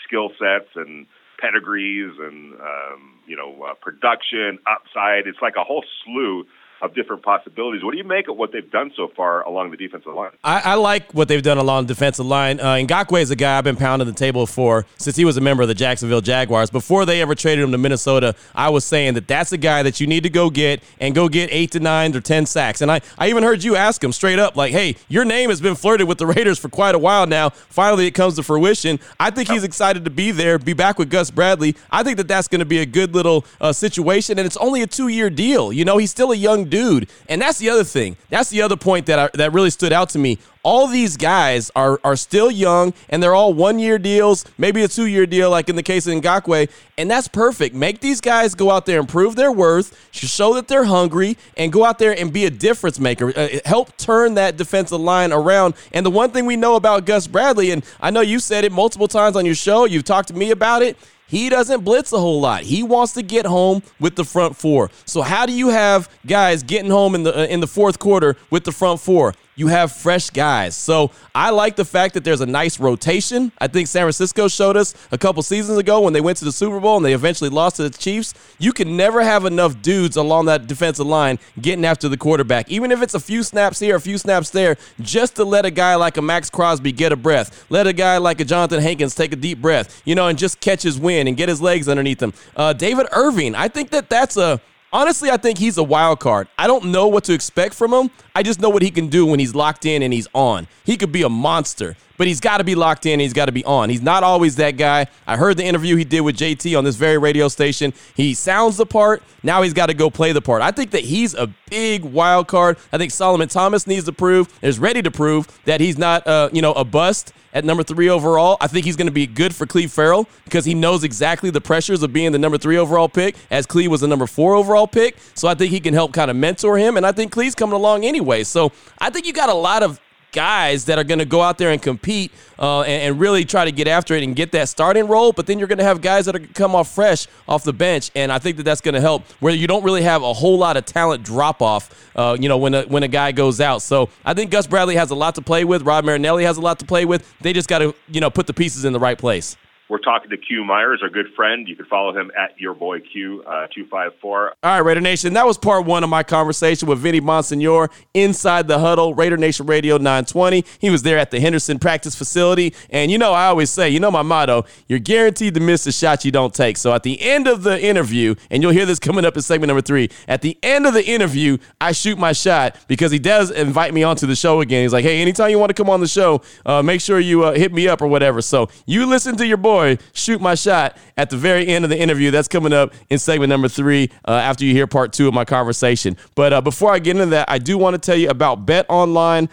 [0.06, 1.06] skill sets and
[1.40, 5.28] pedigrees and um, you know uh, production upside.
[5.28, 6.46] It's like a whole slew
[6.82, 7.84] of different possibilities.
[7.84, 10.32] What do you make of what they've done so far along the defensive line?
[10.44, 12.60] I, I like what they've done along the defensive line.
[12.60, 15.42] Uh, Ngakoue is a guy I've been pounding the table for since he was a
[15.42, 16.70] member of the Jacksonville Jaguars.
[16.70, 20.00] Before they ever traded him to Minnesota, I was saying that that's a guy that
[20.00, 22.82] you need to go get and go get eight to nine or 10 sacks.
[22.82, 25.62] And I, I even heard you ask him straight up, like, hey, your name has
[25.62, 27.50] been flirted with the Raiders for quite a while now.
[27.50, 29.00] Finally, it comes to fruition.
[29.20, 31.76] I think he's excited to be there, be back with Gus Bradley.
[31.92, 34.38] I think that that's going to be a good little uh, situation.
[34.38, 35.74] And it's only a two year deal.
[35.74, 37.10] You know, he's still a young dude.
[37.28, 38.18] And that's the other thing.
[38.30, 40.38] That's the other point that I, that really stood out to me.
[40.62, 44.88] All these guys are are still young and they're all one year deals, maybe a
[44.88, 47.74] two year deal, like in the case of Ngakoue, and that's perfect.
[47.74, 51.72] Make these guys go out there and prove their worth, show that they're hungry, and
[51.72, 53.32] go out there and be a difference maker.
[53.36, 55.76] Uh, help turn that defensive line around.
[55.94, 58.72] And the one thing we know about Gus Bradley, and I know you said it
[58.74, 60.98] multiple times on your show, you've talked to me about it
[61.30, 62.64] he doesn't blitz a whole lot.
[62.64, 64.90] He wants to get home with the front four.
[65.06, 68.36] So how do you have guys getting home in the uh, in the fourth quarter
[68.50, 69.36] with the front four?
[69.60, 70.74] You have fresh guys.
[70.74, 73.52] So I like the fact that there's a nice rotation.
[73.58, 76.52] I think San Francisco showed us a couple seasons ago when they went to the
[76.54, 78.34] Super Bowl and they eventually lost to the Chiefs.
[78.58, 82.90] You can never have enough dudes along that defensive line getting after the quarterback, even
[82.90, 85.96] if it's a few snaps here, a few snaps there, just to let a guy
[85.96, 87.66] like a Maxx Crosby get a breath.
[87.70, 90.62] Let a guy like a Jonathan Hankins take a deep breath, you know, and just
[90.62, 92.32] catch his wind and get his legs underneath him.
[92.56, 96.48] Uh, David Irving, I think that that's a Honestly, I think he's a wild card.
[96.58, 98.10] I don't know what to expect from him.
[98.40, 100.70] I just know what he can do when he's locked in and he's on.
[100.86, 103.20] He could be a monster, but he's got to be locked in.
[103.20, 103.90] he's got to be on.
[103.90, 105.08] He's not always that guy.
[105.28, 107.94] I heard the interview he did with JT on this very radio station.
[108.16, 109.24] He sounds the part.
[109.44, 110.62] Now he's got to go play the part.
[110.62, 112.78] I think that he's a big wild card.
[112.94, 116.48] I think Solomon Thomas needs to prove, is ready to prove that he's not, uh,
[116.54, 118.58] you know, a bust at number three overall.
[118.62, 121.62] I think he's going to be good for Cleve Ferrell because he knows exactly the
[121.62, 124.88] pressures of being the number three overall pick, as Cleve was the number four overall
[124.88, 125.18] pick.
[125.34, 127.76] So I think he can help kind of mentor him, and I think Cleve's coming
[127.76, 128.29] along anyway.
[128.44, 130.00] So I think you got a lot of
[130.32, 133.66] guys that are going to go out there and compete uh, and, and, really try
[133.66, 135.32] to get after it and get that starting role.
[135.32, 137.64] But then you're going to have guys that are going to come off fresh off
[137.64, 140.24] the bench, and I think that that's going to help where you don't really have
[140.24, 142.12] a whole lot of talent drop off.
[142.16, 143.82] Uh, you know, when a, when a guy goes out.
[143.82, 145.84] So I think Gus Bradley has a lot to play with.
[145.84, 147.34] Rod Marinelli has a lot to play with.
[147.40, 149.56] They just got to you know put the pieces in the right place.
[149.90, 151.68] We're talking to Q Myers, our good friend.
[151.68, 154.54] You can follow him at your boy Q uh, two five four.
[154.62, 155.34] All right, Raider Nation.
[155.34, 159.66] That was part one of my conversation with Vinny Bonsignore inside the huddle, Raider Nation
[159.66, 160.64] Radio 920.
[160.78, 164.00] He was there at the Henderson practice facility, and you know I always say, you
[164.00, 166.78] know my motto: you're guaranteed to miss a shot you don't take.
[166.78, 169.70] So at the end of the interview, and you'll hear this coming up in segment
[169.70, 170.12] number three.
[170.28, 174.04] At the end of the interview, I shoot my shot because he does invite me
[174.04, 174.84] onto the show again.
[174.84, 177.44] He's like, hey, anytime you want to come on the show, uh, make sure you
[177.44, 178.44] uh, hit me up or whatever.
[178.44, 179.79] So you listen to your boy
[180.14, 182.32] shoot my shot at the very end of the interview.
[182.32, 185.46] That's coming up in segment number three uh, after you hear part two of my
[185.46, 186.18] conversation.
[186.36, 189.50] But uh, before I get into that, I do want to tell you about betonline.ag.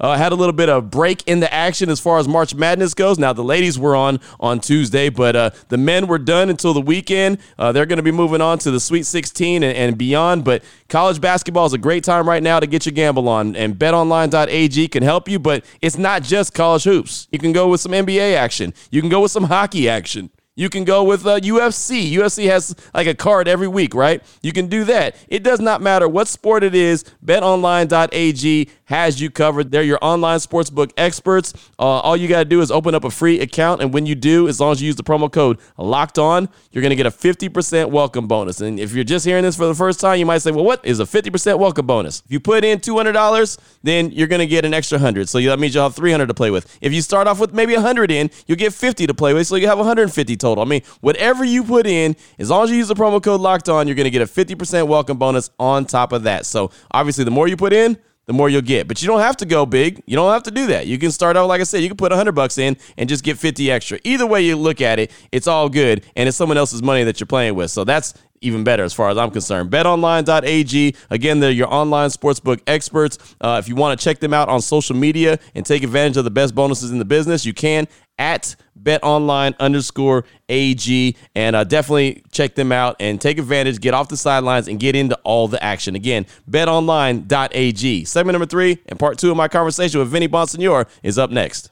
[0.00, 2.94] Uh, had a little bit of break in the action as far as March Madness
[2.94, 3.18] goes.
[3.18, 6.80] Now, the ladies were on on Tuesday, but uh, the men were done until the
[6.80, 7.38] weekend.
[7.58, 10.44] Uh, they're going to be moving on to the Sweet 16 and, and beyond.
[10.44, 13.74] But college basketball is a great time right now to get your gamble on, and
[13.74, 17.28] betonline.ag can help you, but it's not just college hoops.
[17.30, 18.74] You can go with some NBA action.
[18.90, 20.30] You can go with some hockey action.
[20.54, 22.12] You can go with uh, UFC.
[22.12, 24.22] UFC has like a card every week, right?
[24.42, 25.16] You can do that.
[25.28, 27.04] It does not matter what sport it is.
[27.24, 29.70] BetOnline.ag has you covered.
[29.70, 31.54] They're your online sportsbook experts.
[31.78, 34.14] Uh, all you got to do is open up a free account, and when you
[34.14, 37.06] do, as long as you use the promo code Locked On, you're going to get
[37.06, 38.60] a 50% welcome bonus.
[38.60, 40.84] And if you're just hearing this for the first time, you might say, "Well, what
[40.84, 44.66] is a 50% welcome bonus?" If you put in $200, then you're going to get
[44.66, 45.26] an extra 100.
[45.26, 46.78] So that means you'll have 300 to play with.
[46.82, 49.56] If you start off with maybe 100 in, you'll get 50 to play with, so
[49.56, 50.62] you have 150 total.
[50.62, 53.70] I mean, whatever you put in, as long as you use the promo code Locked
[53.70, 56.44] On, you're going to get a 50% welcome bonus on top of that.
[56.44, 58.88] So obviously, the more you put in the more you'll get.
[58.88, 60.02] But you don't have to go big.
[60.06, 60.86] You don't have to do that.
[60.86, 63.24] You can start out, like I said, you can put 100 bucks in and just
[63.24, 63.98] get 50 extra.
[64.04, 67.20] Either way you look at it, it's all good, and it's someone else's money that
[67.20, 67.70] you're playing with.
[67.70, 69.70] So that's even better as far as I'm concerned.
[69.70, 70.94] BetOnline.ag.
[71.10, 73.18] Again, they're your online sportsbook experts.
[73.40, 76.24] Uh, if you want to check them out on social media and take advantage of
[76.24, 81.16] the best bonuses in the business, you can at betonline underscore AG.
[81.34, 84.94] And uh, definitely check them out and take advantage, get off the sidelines, and get
[84.94, 85.94] into all the action.
[85.94, 88.04] Again, betonline.ag.
[88.04, 91.71] Segment number three and part two of my conversation with Vinny Bonsignore is up next.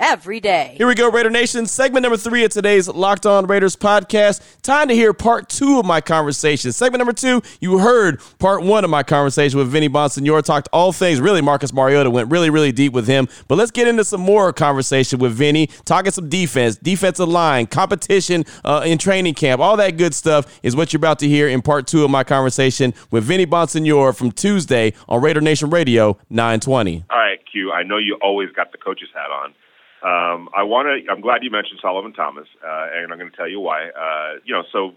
[0.00, 0.74] every day.
[0.78, 1.66] Here we go, Raider Nation.
[1.66, 4.40] Segment number three of today's Locked On Raiders podcast.
[4.62, 6.72] Time to hear part two of my conversation.
[6.72, 10.42] Segment number two, you heard part one of my conversation with Vinny Bonsignore.
[10.42, 13.28] Talked all things, really, Marcus Mariota went really, really deep with him.
[13.46, 18.44] But let's get into some more conversation with Vinny, talking some defense, defensive line, competition
[18.64, 19.60] uh, in training camp.
[19.60, 22.24] All that good stuff is what you're about to hear in part two of my
[22.24, 27.04] conversation with Vinny Bonsignore from Tuesday on Raider Nation Radio 920.
[27.10, 29.54] All right, Q, I know you always got the coach's hat on.
[30.02, 31.12] Um, I want to.
[31.12, 33.88] I'm glad you mentioned Solomon Thomas, uh, and I'm going to tell you why.
[33.88, 34.94] Uh, you know, so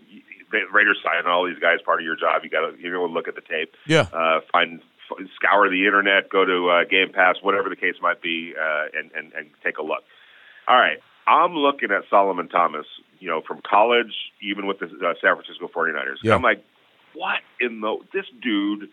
[0.51, 1.79] the Raiders sign all these guys.
[1.83, 3.75] Part of your job, you got to you know look at the tape.
[3.85, 4.07] Yeah.
[4.13, 4.81] Uh, find
[5.35, 9.11] scour the internet, go to uh, Game Pass, whatever the case might be, uh, and,
[9.11, 10.03] and and take a look.
[10.67, 12.85] All right, I'm looking at Solomon Thomas.
[13.19, 16.17] You know, from college, even with the uh, San Francisco 49ers.
[16.23, 16.35] Yeah.
[16.35, 16.63] I'm like,
[17.13, 17.97] what in the?
[18.13, 18.89] This dude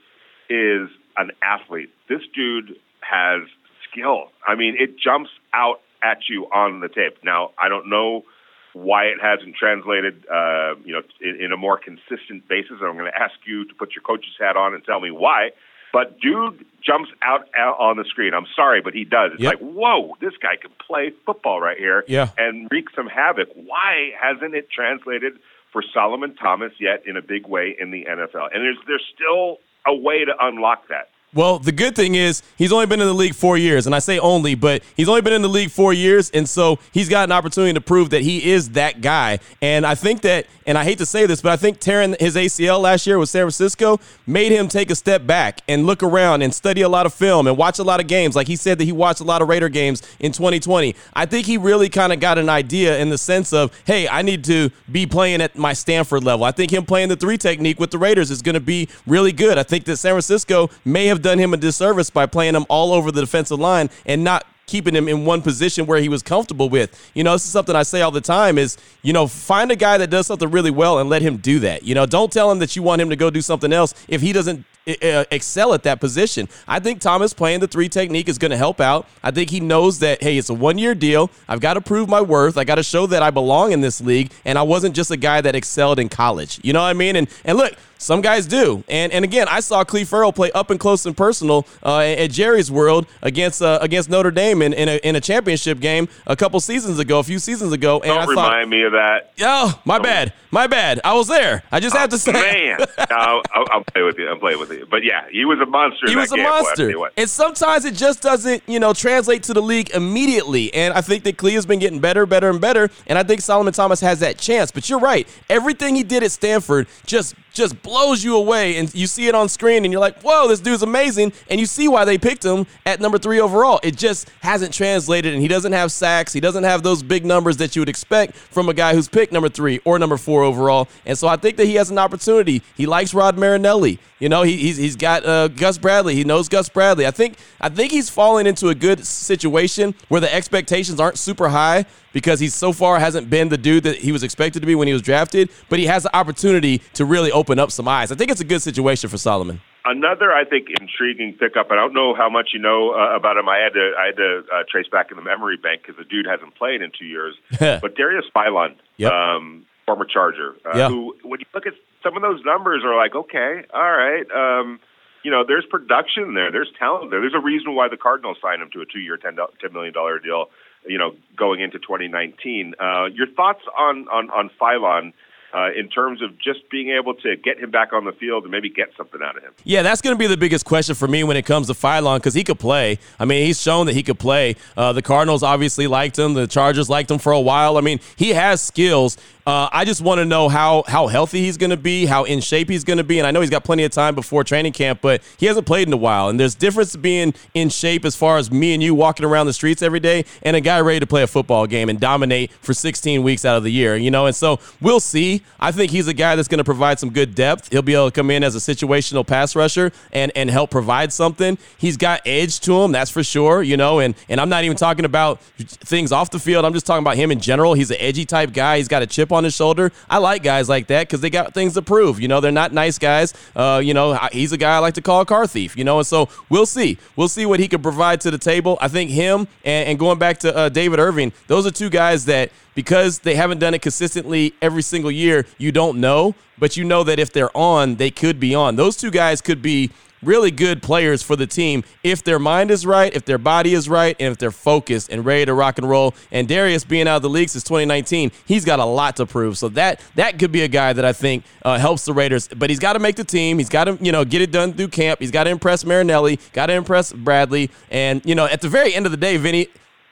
[0.49, 1.91] is an athlete.
[2.09, 3.43] This dude has
[3.91, 4.31] skill.
[4.47, 7.19] I mean, it jumps out at you on the tape.
[7.25, 8.25] Now, I don't know
[8.73, 12.77] why it hasn't translated, uh, you know, in, in a more consistent basis.
[12.83, 15.51] I'm going to ask you to put your coach's hat on and tell me why.
[15.93, 18.33] But dude jumps out, out on the screen.
[18.33, 19.33] I'm sorry, but he does.
[19.35, 19.55] It's Yep.
[19.55, 22.29] like, whoa, this guy can play football right here Yeah.
[22.39, 23.49] and wreak some havoc.
[23.57, 25.41] Why hasn't it translated
[25.73, 28.51] for Solomon Thomas yet in a big way in the NFL?
[28.55, 31.09] And there's there's still a way to unlock that.
[31.33, 34.01] Well, the good thing is he's only been in the league four years, and I
[34.01, 37.23] say only, but he's only been in the league four years, and so he's got
[37.23, 39.39] an opportunity to prove that he is that guy.
[39.63, 42.35] And I think that, and I hate to say this, but I think tearing his
[42.35, 46.43] ACL last year with San Francisco made him take a step back and look around
[46.43, 48.35] and study a lot of film and watch a lot of games.
[48.35, 50.97] Like he said that he watched a lot of Raider games in 2020.
[51.15, 54.23] I think he really kind of got an idea in the sense of, hey, I
[54.23, 56.45] need to be playing at my Stanford level.
[56.45, 59.33] I think him playing the three technique with the Raiders is going to be really
[59.33, 59.59] good.
[59.59, 62.93] I think that San Francisco may have done him a disservice by playing him all
[62.93, 66.69] over the defensive line and not keeping him in one position where he was comfortable
[66.69, 67.11] with.
[67.13, 69.77] You know, this is something I say all the time is, you know, find a
[69.77, 71.83] guy that does something really well and let him do that.
[71.83, 74.21] You know, don't tell him that you want him to go do something else if
[74.21, 76.49] he doesn't uh, excel at that position.
[76.69, 79.09] I think Thomas playing the three technique is going to help out.
[79.23, 81.31] I think he knows that, hey, it's a one year deal.
[81.49, 82.57] I've got to prove my worth.
[82.57, 84.33] I got to show that I belong in this league.
[84.45, 86.61] And I wasn't just a guy that excelled in college.
[86.63, 87.17] You know what I mean?
[87.17, 88.83] And, and look, some guys do.
[88.89, 92.31] And and again, I saw Clelin Ferrell play up and close and personal uh, at
[92.31, 96.35] Jerry's World against uh, against Notre Dame in, in a, in, a, championship game a
[96.35, 97.97] couple seasons ago, a few seasons ago.
[97.97, 99.33] And Don't I thought, remind me of that.
[99.43, 100.33] Oh, my Don't bad.
[100.51, 101.01] My bad.
[101.05, 101.63] I was there.
[101.71, 102.33] I just oh, have to say.
[102.33, 104.29] Man, I'll, I'll, play with you.
[104.29, 104.87] I'll play with you.
[104.91, 106.09] But yeah, he was a monster.
[106.09, 106.93] He was a monster.
[106.93, 110.73] Boy, and sometimes it just doesn't, you know, translate to the league immediately.
[110.75, 112.91] And I think that Clelin's been getting better, better, and better.
[113.07, 114.73] And I think Solomon Thomas has that chance.
[114.73, 115.29] But you're right.
[115.49, 119.49] Everything he did at Stanford just just blows you away and you see it on
[119.49, 121.33] screen and you're like, whoa, this dude's amazing.
[121.51, 123.81] And you see why they picked him at number three overall.
[123.83, 126.33] It just hasn't translated and he doesn't have sacks.
[126.33, 129.33] He doesn't have those big numbers that you would expect from a guy who's picked
[129.33, 130.87] number three or number four overall.
[131.05, 132.63] And so I think that he has an opportunity.
[132.77, 133.99] He likes Rod Marinelli.
[134.21, 136.15] You know, he, he's, he's got uh, Gus Bradley.
[136.15, 137.09] He knows Gus Bradley.
[137.09, 141.49] I think I think he's falling into a good situation where the expectations aren't super
[141.49, 144.75] high because he so far hasn't been the dude that he was expected to be
[144.75, 148.13] when he was drafted, but he has the opportunity to really open up some eyes.
[148.13, 149.61] I think it's a good situation for Solomon.
[149.85, 151.71] Another, I think, intriguing pickup.
[151.71, 153.49] I don't know how much you know uh, about him.
[153.49, 156.05] I had to, I had to uh, trace back in the memory bank because the
[156.05, 157.35] dude hasn't played in two years.
[157.59, 159.13] but Darius Philon, yep.
[159.13, 160.89] um, former Charger, uh, yeah.
[160.89, 164.27] who, when you look at some of those numbers, are like, okay, all right.
[164.31, 164.81] Um,
[165.23, 167.21] you know, there's production there, there's talent there.
[167.21, 169.37] There's a reason why the Cardinals signed him to a two-year, ten
[169.73, 170.51] million dollar deal.
[170.87, 172.75] You know, going into 2019.
[172.79, 175.13] Uh, your thoughts on on on Philon?
[175.53, 178.53] uh, in terms of just being able to get him back on the field and
[178.53, 179.53] maybe get something out of him.
[179.65, 182.19] Yeah, that's going to be the biggest question for me when it comes to Philon
[182.19, 182.99] because he could play.
[183.19, 184.57] I mean, he's shown that he could play.
[184.77, 186.35] Uh, the Cardinals obviously liked him.
[186.35, 187.77] The Chargers liked him for a while.
[187.77, 189.17] I mean, he has skills.
[189.47, 192.41] Uh, I just want to know how how healthy he's going to be, how in
[192.41, 194.73] shape he's going to be, and I know he's got plenty of time before training
[194.73, 196.29] camp, but he hasn't played in a while.
[196.29, 199.53] And there's difference being in shape as far as me and you walking around the
[199.53, 202.75] streets every day, and a guy ready to play a football game and dominate for
[202.75, 203.97] 16 weeks out of the year.
[203.97, 205.43] You know, and so we'll see.
[205.59, 207.71] I think he's a guy that's going to provide some good depth.
[207.73, 211.13] He'll be able to come in as a situational pass rusher and and help provide
[211.13, 211.57] something.
[211.79, 213.63] He's got edge to him, that's for sure.
[213.63, 216.65] You know, and and I'm not even talking about things off the field.
[216.67, 217.73] I'm just talking about him in general.
[217.73, 218.77] He's an edgy type guy.
[218.77, 219.93] He's got a chip on his shoulder.
[220.09, 222.21] I like guys like that because they got things to prove.
[222.21, 223.35] You know, they're not nice guys.
[223.55, 225.77] Uh, you know, he's a guy I like to call a car thief.
[225.77, 226.99] You know, and so we'll see.
[227.17, 228.79] We'll see what he can provide to the table.
[228.81, 232.25] I think him and, and going back to uh, David Irving, those are two guys
[232.27, 236.85] that because they haven't done it consistently every single year, you don't know, but you
[236.85, 238.77] know that if they're on, they could be on.
[238.77, 239.91] Those two guys could be
[240.23, 243.89] really good players for the team if their mind is right, if their body is
[243.89, 246.15] right, and if they're focused and ready to rock and roll.
[246.31, 249.59] And Darius being out of the league since 2019, he's got a lot to prove.
[249.59, 252.49] So that that could be a guy that I think uh, helps the Raiders.
[252.49, 253.59] But he's got to make the team.
[253.59, 255.21] He's got to you know get it done through camp.
[255.21, 256.39] He's got to impress Marinelli.
[256.53, 257.71] Got to impress Bradley.
[257.91, 259.69] And you know at the very end of the day, Vinny,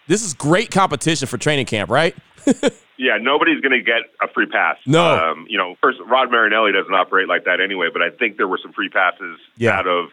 [0.06, 2.16] this is great competition for training camp, right?
[2.98, 4.76] yeah, nobody's going to get a free pass.
[4.84, 5.06] No.
[5.06, 8.48] Um, you know, first, Rod Marinelli doesn't operate like that anyway, but I think there
[8.48, 9.78] were some free passes yeah.
[9.78, 10.10] out of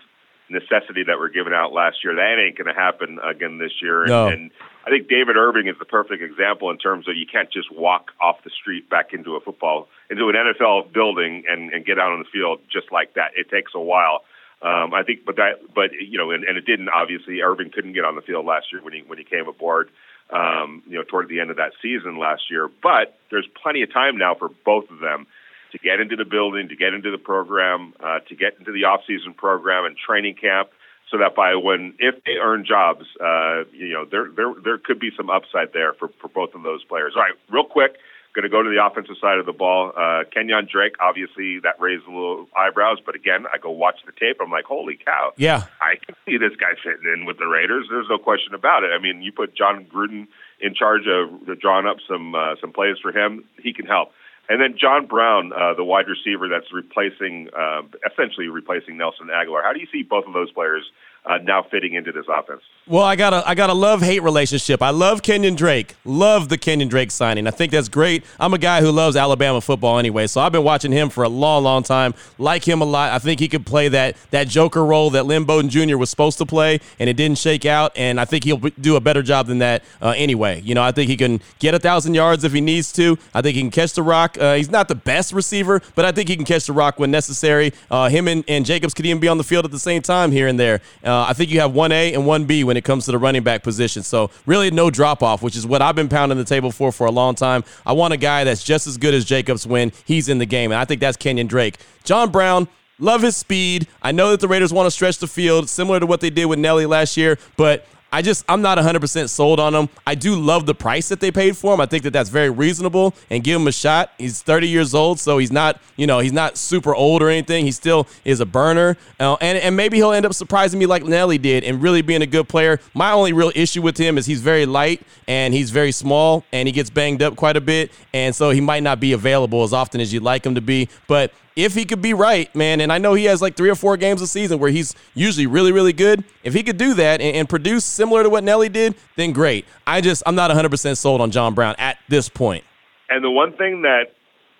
[0.50, 2.13] necessity that were given out last year.
[2.15, 4.04] That ain't going to happen again this year.
[4.04, 4.28] And, no.
[4.28, 4.52] and
[4.86, 8.12] I think David Irving is the perfect example in terms of you can't just walk
[8.21, 12.12] off the street back into a football, into an NFL building and, and get out
[12.12, 13.32] on the field just like that.
[13.36, 14.21] It takes a while.
[14.62, 16.89] Um, I think, but that, but you know, and, and it didn't.
[16.89, 19.89] Obviously, Irving couldn't get on the field last year when he when he came aboard
[20.31, 22.69] um, you know, toward the end of that season last year.
[22.81, 25.27] But there's plenty of time now for both of them
[25.71, 28.85] to get into the building, to get into the program, uh, to get into the
[28.85, 30.69] off-season program and training camp,
[31.11, 34.99] so that by when if they earn jobs, uh, you know, there there there could
[34.99, 37.13] be some upside there for for both of those players.
[37.15, 37.97] All right, real quick.
[38.36, 39.93] Going to go to the offensive side of the ball.
[39.95, 44.12] Uh, Kenyon Drake, obviously, that raised a little eyebrows, but again, I go watch the
[44.12, 44.38] tape.
[44.43, 45.32] I'm like, holy cow!
[45.38, 47.88] Yeah, I can see this guy fitting in with the Raiders.
[47.89, 48.91] There's no question about it.
[48.91, 50.28] I mean, you put Jon Gruden
[50.60, 54.12] in charge of drawing up some uh, some plays for him, he can help.
[54.48, 59.64] And then John Brown, uh, the wide receiver that's replacing, uh, essentially replacing Nelson Agholor.
[59.64, 60.84] How do you see both of those players
[61.26, 62.61] uh, now fitting into this offense?
[62.88, 64.82] Well, I got a I got a love hate relationship.
[64.82, 65.95] I love Kenyon Drake.
[66.05, 67.47] Love the Kenyon Drake signing.
[67.47, 68.23] I think that's great.
[68.39, 71.30] I'm a guy who loves Alabama football anyway, so I've been watching him for a
[71.30, 72.13] long, long time.
[72.38, 73.11] Like him a lot.
[73.11, 75.97] I think he could play that that Joker role that Lynn Bowden Jr.
[75.97, 77.91] was supposed to play, and it didn't shake out.
[77.95, 80.61] And I think he'll do a better job than that uh, anyway.
[80.61, 83.17] You know, I think he can get a thousand yards if he needs to.
[83.34, 84.38] I think he can catch the rock.
[84.39, 87.09] Uh, he's not the best receiver, but I think he can catch the rock when
[87.09, 87.73] necessary.
[87.89, 90.32] Uh, him and, and Jacobs could even be on the field at the same time
[90.32, 90.82] here and there.
[91.16, 93.18] Uh, I think you have one A and one B when it comes to the
[93.18, 94.03] running back position.
[94.03, 97.07] So really no drop off, which is what I've been pounding the table for for
[97.07, 97.63] a long time.
[97.86, 100.74] I want a guy that's just as good as Jacobs when he's in the game,
[100.74, 101.78] and I think that's Kenyon Drake.
[102.03, 102.68] John Brown.
[102.97, 103.89] Love his speed.
[104.01, 106.45] I know that the Raiders want to stretch the field, similar to what they did
[106.45, 107.86] with Nelly last year, but
[108.16, 109.89] I just I'm not 100% sold on him.
[110.07, 111.82] I do love the price that they paid for him.
[111.82, 114.13] I think that that's very reasonable and give him a shot.
[114.18, 117.66] He's 30 years old, so he's not you know he's not super old or anything.
[117.66, 121.03] He still is a burner, uh, and and maybe he'll end up surprising me like
[121.03, 122.80] Nelly did and really being a good player.
[122.93, 126.70] My only real issue with him is he's very light and he's very small and
[126.70, 129.74] he gets banged up quite a bit, and so he might not be available as
[129.74, 130.88] often as you'd like him to be.
[131.07, 133.76] But if he could be right, man, and I know he has like three or
[133.76, 136.24] four games a season where he's usually really, really good.
[136.43, 139.66] If he could do that and, and produce similar to what Nelly did, then great.
[139.88, 142.64] I just, I'm not 100% sold on John Brown at this point.
[143.10, 144.12] And the one thing that,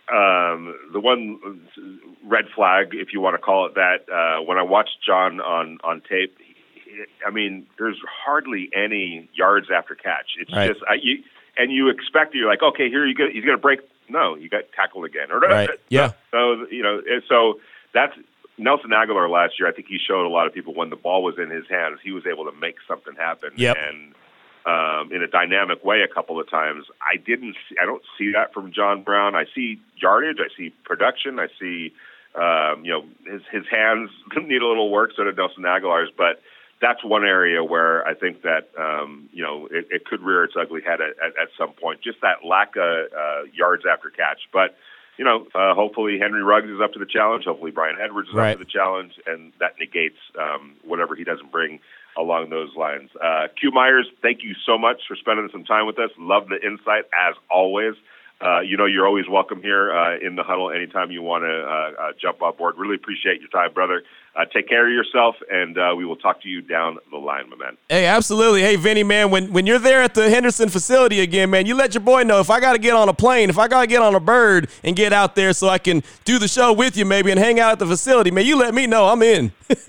[0.08, 1.62] um, the one
[2.24, 5.80] red flag, if you want to call it that, uh, when I watched John on,
[5.84, 6.38] on tape,
[7.28, 10.38] I mean, there's hardly any yards after catch.
[10.40, 10.70] It's Right.
[10.70, 11.24] just, I, you,
[11.58, 13.80] and you expect, you're like, okay, here you go, he's going to break.
[14.10, 15.32] No, he got tackled again.
[15.32, 15.70] Or, Right.
[15.90, 16.12] Yeah.
[16.32, 17.60] So, you know, so
[17.94, 18.14] that's
[18.58, 19.68] Nelson Agholor last year.
[19.68, 22.00] I think he showed a lot of people when the ball was in his hands,
[22.04, 23.52] he was able to make something happen.
[23.56, 23.78] Yep.
[23.78, 24.16] And
[24.66, 26.86] um, in a dynamic way a couple of times.
[27.02, 27.56] I didn't.
[27.70, 29.36] See, I don't see that from John Brown.
[29.36, 30.38] I see yardage.
[30.40, 31.40] I see production.
[31.40, 31.94] I see,
[32.34, 35.12] um, you know, his his hands need a little work.
[35.16, 36.42] So did Nelson Agholor's, but.
[36.82, 40.56] That's one area where I think that um, you know it, it could rear its
[40.60, 42.02] ugly head at, at, at some point.
[42.02, 44.76] Just that lack of uh, yards after catch, but
[45.18, 47.46] you know, uh, hopefully Henry Ruggs is up to the challenge.
[47.46, 48.52] Hopefully Bryan Edwards is Right.
[48.52, 51.80] up to the challenge, and that negates um, whatever he doesn't bring
[52.18, 53.10] along those lines.
[53.24, 56.12] Uh, Q Myers, thank you so much for spending some time with us.
[56.18, 57.96] Love the insight as always.
[58.42, 61.48] Uh, you know, you're always welcome here uh, in the huddle anytime you want to
[61.48, 62.76] uh, uh, jump on board.
[62.78, 64.04] Really appreciate your time, brother.
[64.36, 67.50] Uh, take care of yourself, and uh, we will talk to you down the line,
[67.50, 67.78] my man.
[67.88, 68.62] Hey, absolutely.
[68.62, 71.94] Hey, Vinny, man, when, when you're there at the Henderson facility again, man, you let
[71.94, 73.88] your boy know if I got to get on a plane, if I got to
[73.88, 76.98] get on a bird and get out there so I can do the show with
[76.98, 79.08] you maybe and hang out at the facility, man, you let me know.
[79.08, 79.54] I'm in.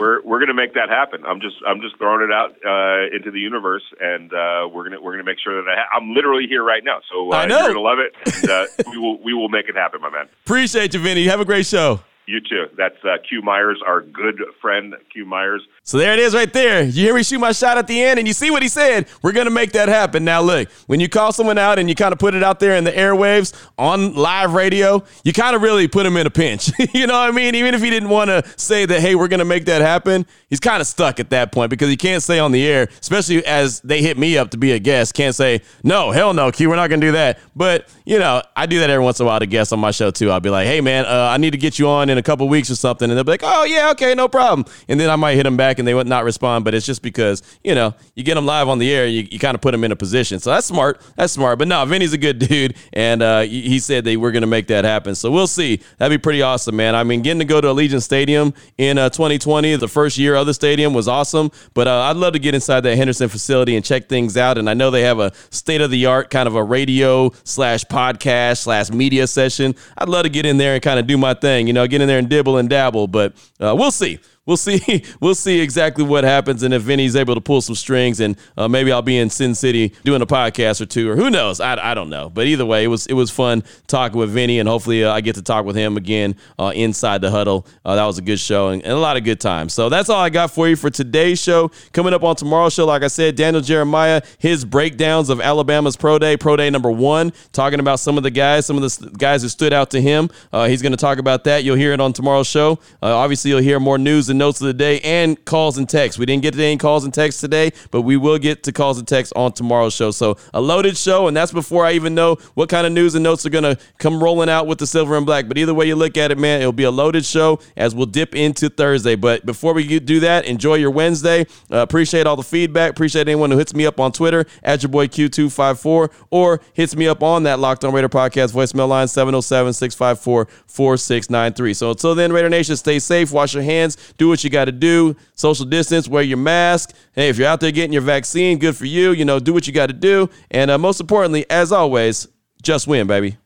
[0.00, 1.24] We're we're going to make that happen.
[1.24, 5.00] I'm just I'm just throwing it out uh, into the universe, and uh, we're gonna
[5.00, 6.98] we're gonna make sure that I ha- I'm literally here right now.
[7.10, 7.60] So uh, I know.
[7.60, 8.12] you're gonna love it.
[8.42, 10.28] And, uh, we will we will make it happen, my man.
[10.44, 11.24] Appreciate you, Vinny.
[11.26, 12.00] Have a great show.
[12.26, 12.66] You too.
[12.76, 15.62] That's uh, Q Myers, our good friend Q Myers.
[15.86, 16.82] So there it is right there.
[16.82, 19.06] You hear me shoot my shot at the end and you see what he said.
[19.20, 20.24] We're going to make that happen.
[20.24, 22.74] Now, look, when you call someone out and you kind of put it out there
[22.74, 26.70] in the airwaves on live radio, you kind of really put him in a pinch.
[26.94, 27.54] you know what I mean?
[27.54, 30.24] Even if he didn't want to say that, hey, we're going to make that happen,
[30.48, 33.44] he's kind of stuck at that point because he can't say on the air, especially
[33.44, 36.70] as they hit me up to be a guest, can't say, no, hell no, Q,
[36.70, 37.38] we're not going to do that.
[37.54, 39.90] But, you know, I do that every once in a while to guests on my
[39.90, 40.30] show too.
[40.30, 42.48] I'll be like, hey, man, uh, I need to get you on in a couple
[42.48, 43.10] weeks or something.
[43.10, 44.64] And they'll be like, oh, yeah, okay, no problem.
[44.88, 46.64] And then I might hit them back and they would not respond.
[46.64, 49.38] But it's just because, you know, you get them live on the air, you, you
[49.38, 50.38] kind of put them in a position.
[50.38, 51.00] So that's smart.
[51.16, 51.58] That's smart.
[51.58, 52.76] But no, Vinny's a good dude.
[52.92, 55.14] And uh, he he said they we're going to make that happen.
[55.14, 55.80] So we'll see.
[55.98, 56.94] That'd be pretty awesome, man.
[56.94, 60.46] I mean, getting to go to Allegiant Stadium in uh, 2020, the first year of
[60.46, 61.50] the stadium was awesome.
[61.74, 64.58] But uh, I'd love to get inside that Henderson facility and check things out.
[64.58, 67.84] And I know they have a state of the art kind of a radio slash
[67.84, 69.74] podcast slash media session.
[69.96, 72.00] I'd love to get in there and kind of do my thing, you know, get
[72.00, 73.08] in there and dibble and dabble.
[73.08, 74.18] But uh, we'll see.
[74.46, 75.02] We'll see.
[75.20, 78.68] We'll see exactly what happens, and if Vinny's able to pull some strings, and uh,
[78.68, 81.60] maybe I'll be in Sin City doing a podcast or two, or who knows?
[81.60, 82.28] I, I don't know.
[82.28, 85.20] But either way, it was it was fun talking with Vinny, and hopefully uh, I
[85.20, 87.66] get to talk with him again uh, inside the huddle.
[87.84, 89.72] Uh, that was a good show and, and a lot of good times.
[89.72, 91.70] So that's all I got for you for today's show.
[91.92, 96.18] Coming up on tomorrow's show, like I said, Daniel Jeremiah, his breakdowns of Alabama's pro
[96.18, 99.42] day, pro day number one, talking about some of the guys, some of the guys
[99.42, 100.28] who stood out to him.
[100.52, 101.64] Uh, he's going to talk about that.
[101.64, 102.72] You'll hear it on tomorrow's show.
[103.02, 106.18] Uh, obviously, you'll hear more news and notes of the day and calls and texts.
[106.18, 108.98] We didn't get to any calls and texts today, but we will get to calls
[108.98, 110.10] and texts on tomorrow's show.
[110.10, 113.22] So a loaded show, and that's before I even know what kind of news and
[113.22, 115.46] notes are going to come rolling out with the silver and black.
[115.46, 118.06] But either way you look at it, man, it'll be a loaded show as we'll
[118.06, 119.14] dip into Thursday.
[119.14, 121.42] But before we do that, enjoy your Wednesday.
[121.70, 122.90] Uh, appreciate all the feedback.
[122.90, 127.06] Appreciate anyone who hits me up on Twitter at your boy Q254 or hits me
[127.06, 131.74] up on that Locked On Raider podcast voicemail line 707 654 4693.
[131.74, 134.72] So until then, Raider Nation, stay safe, wash your hands, do what you got to
[134.72, 136.94] do, social distance, wear your mask.
[137.12, 139.12] Hey, if you're out there getting your vaccine, good for you.
[139.12, 140.30] You know, do what you got to do.
[140.50, 142.26] And uh, most importantly, as always,
[142.62, 143.36] just win, baby.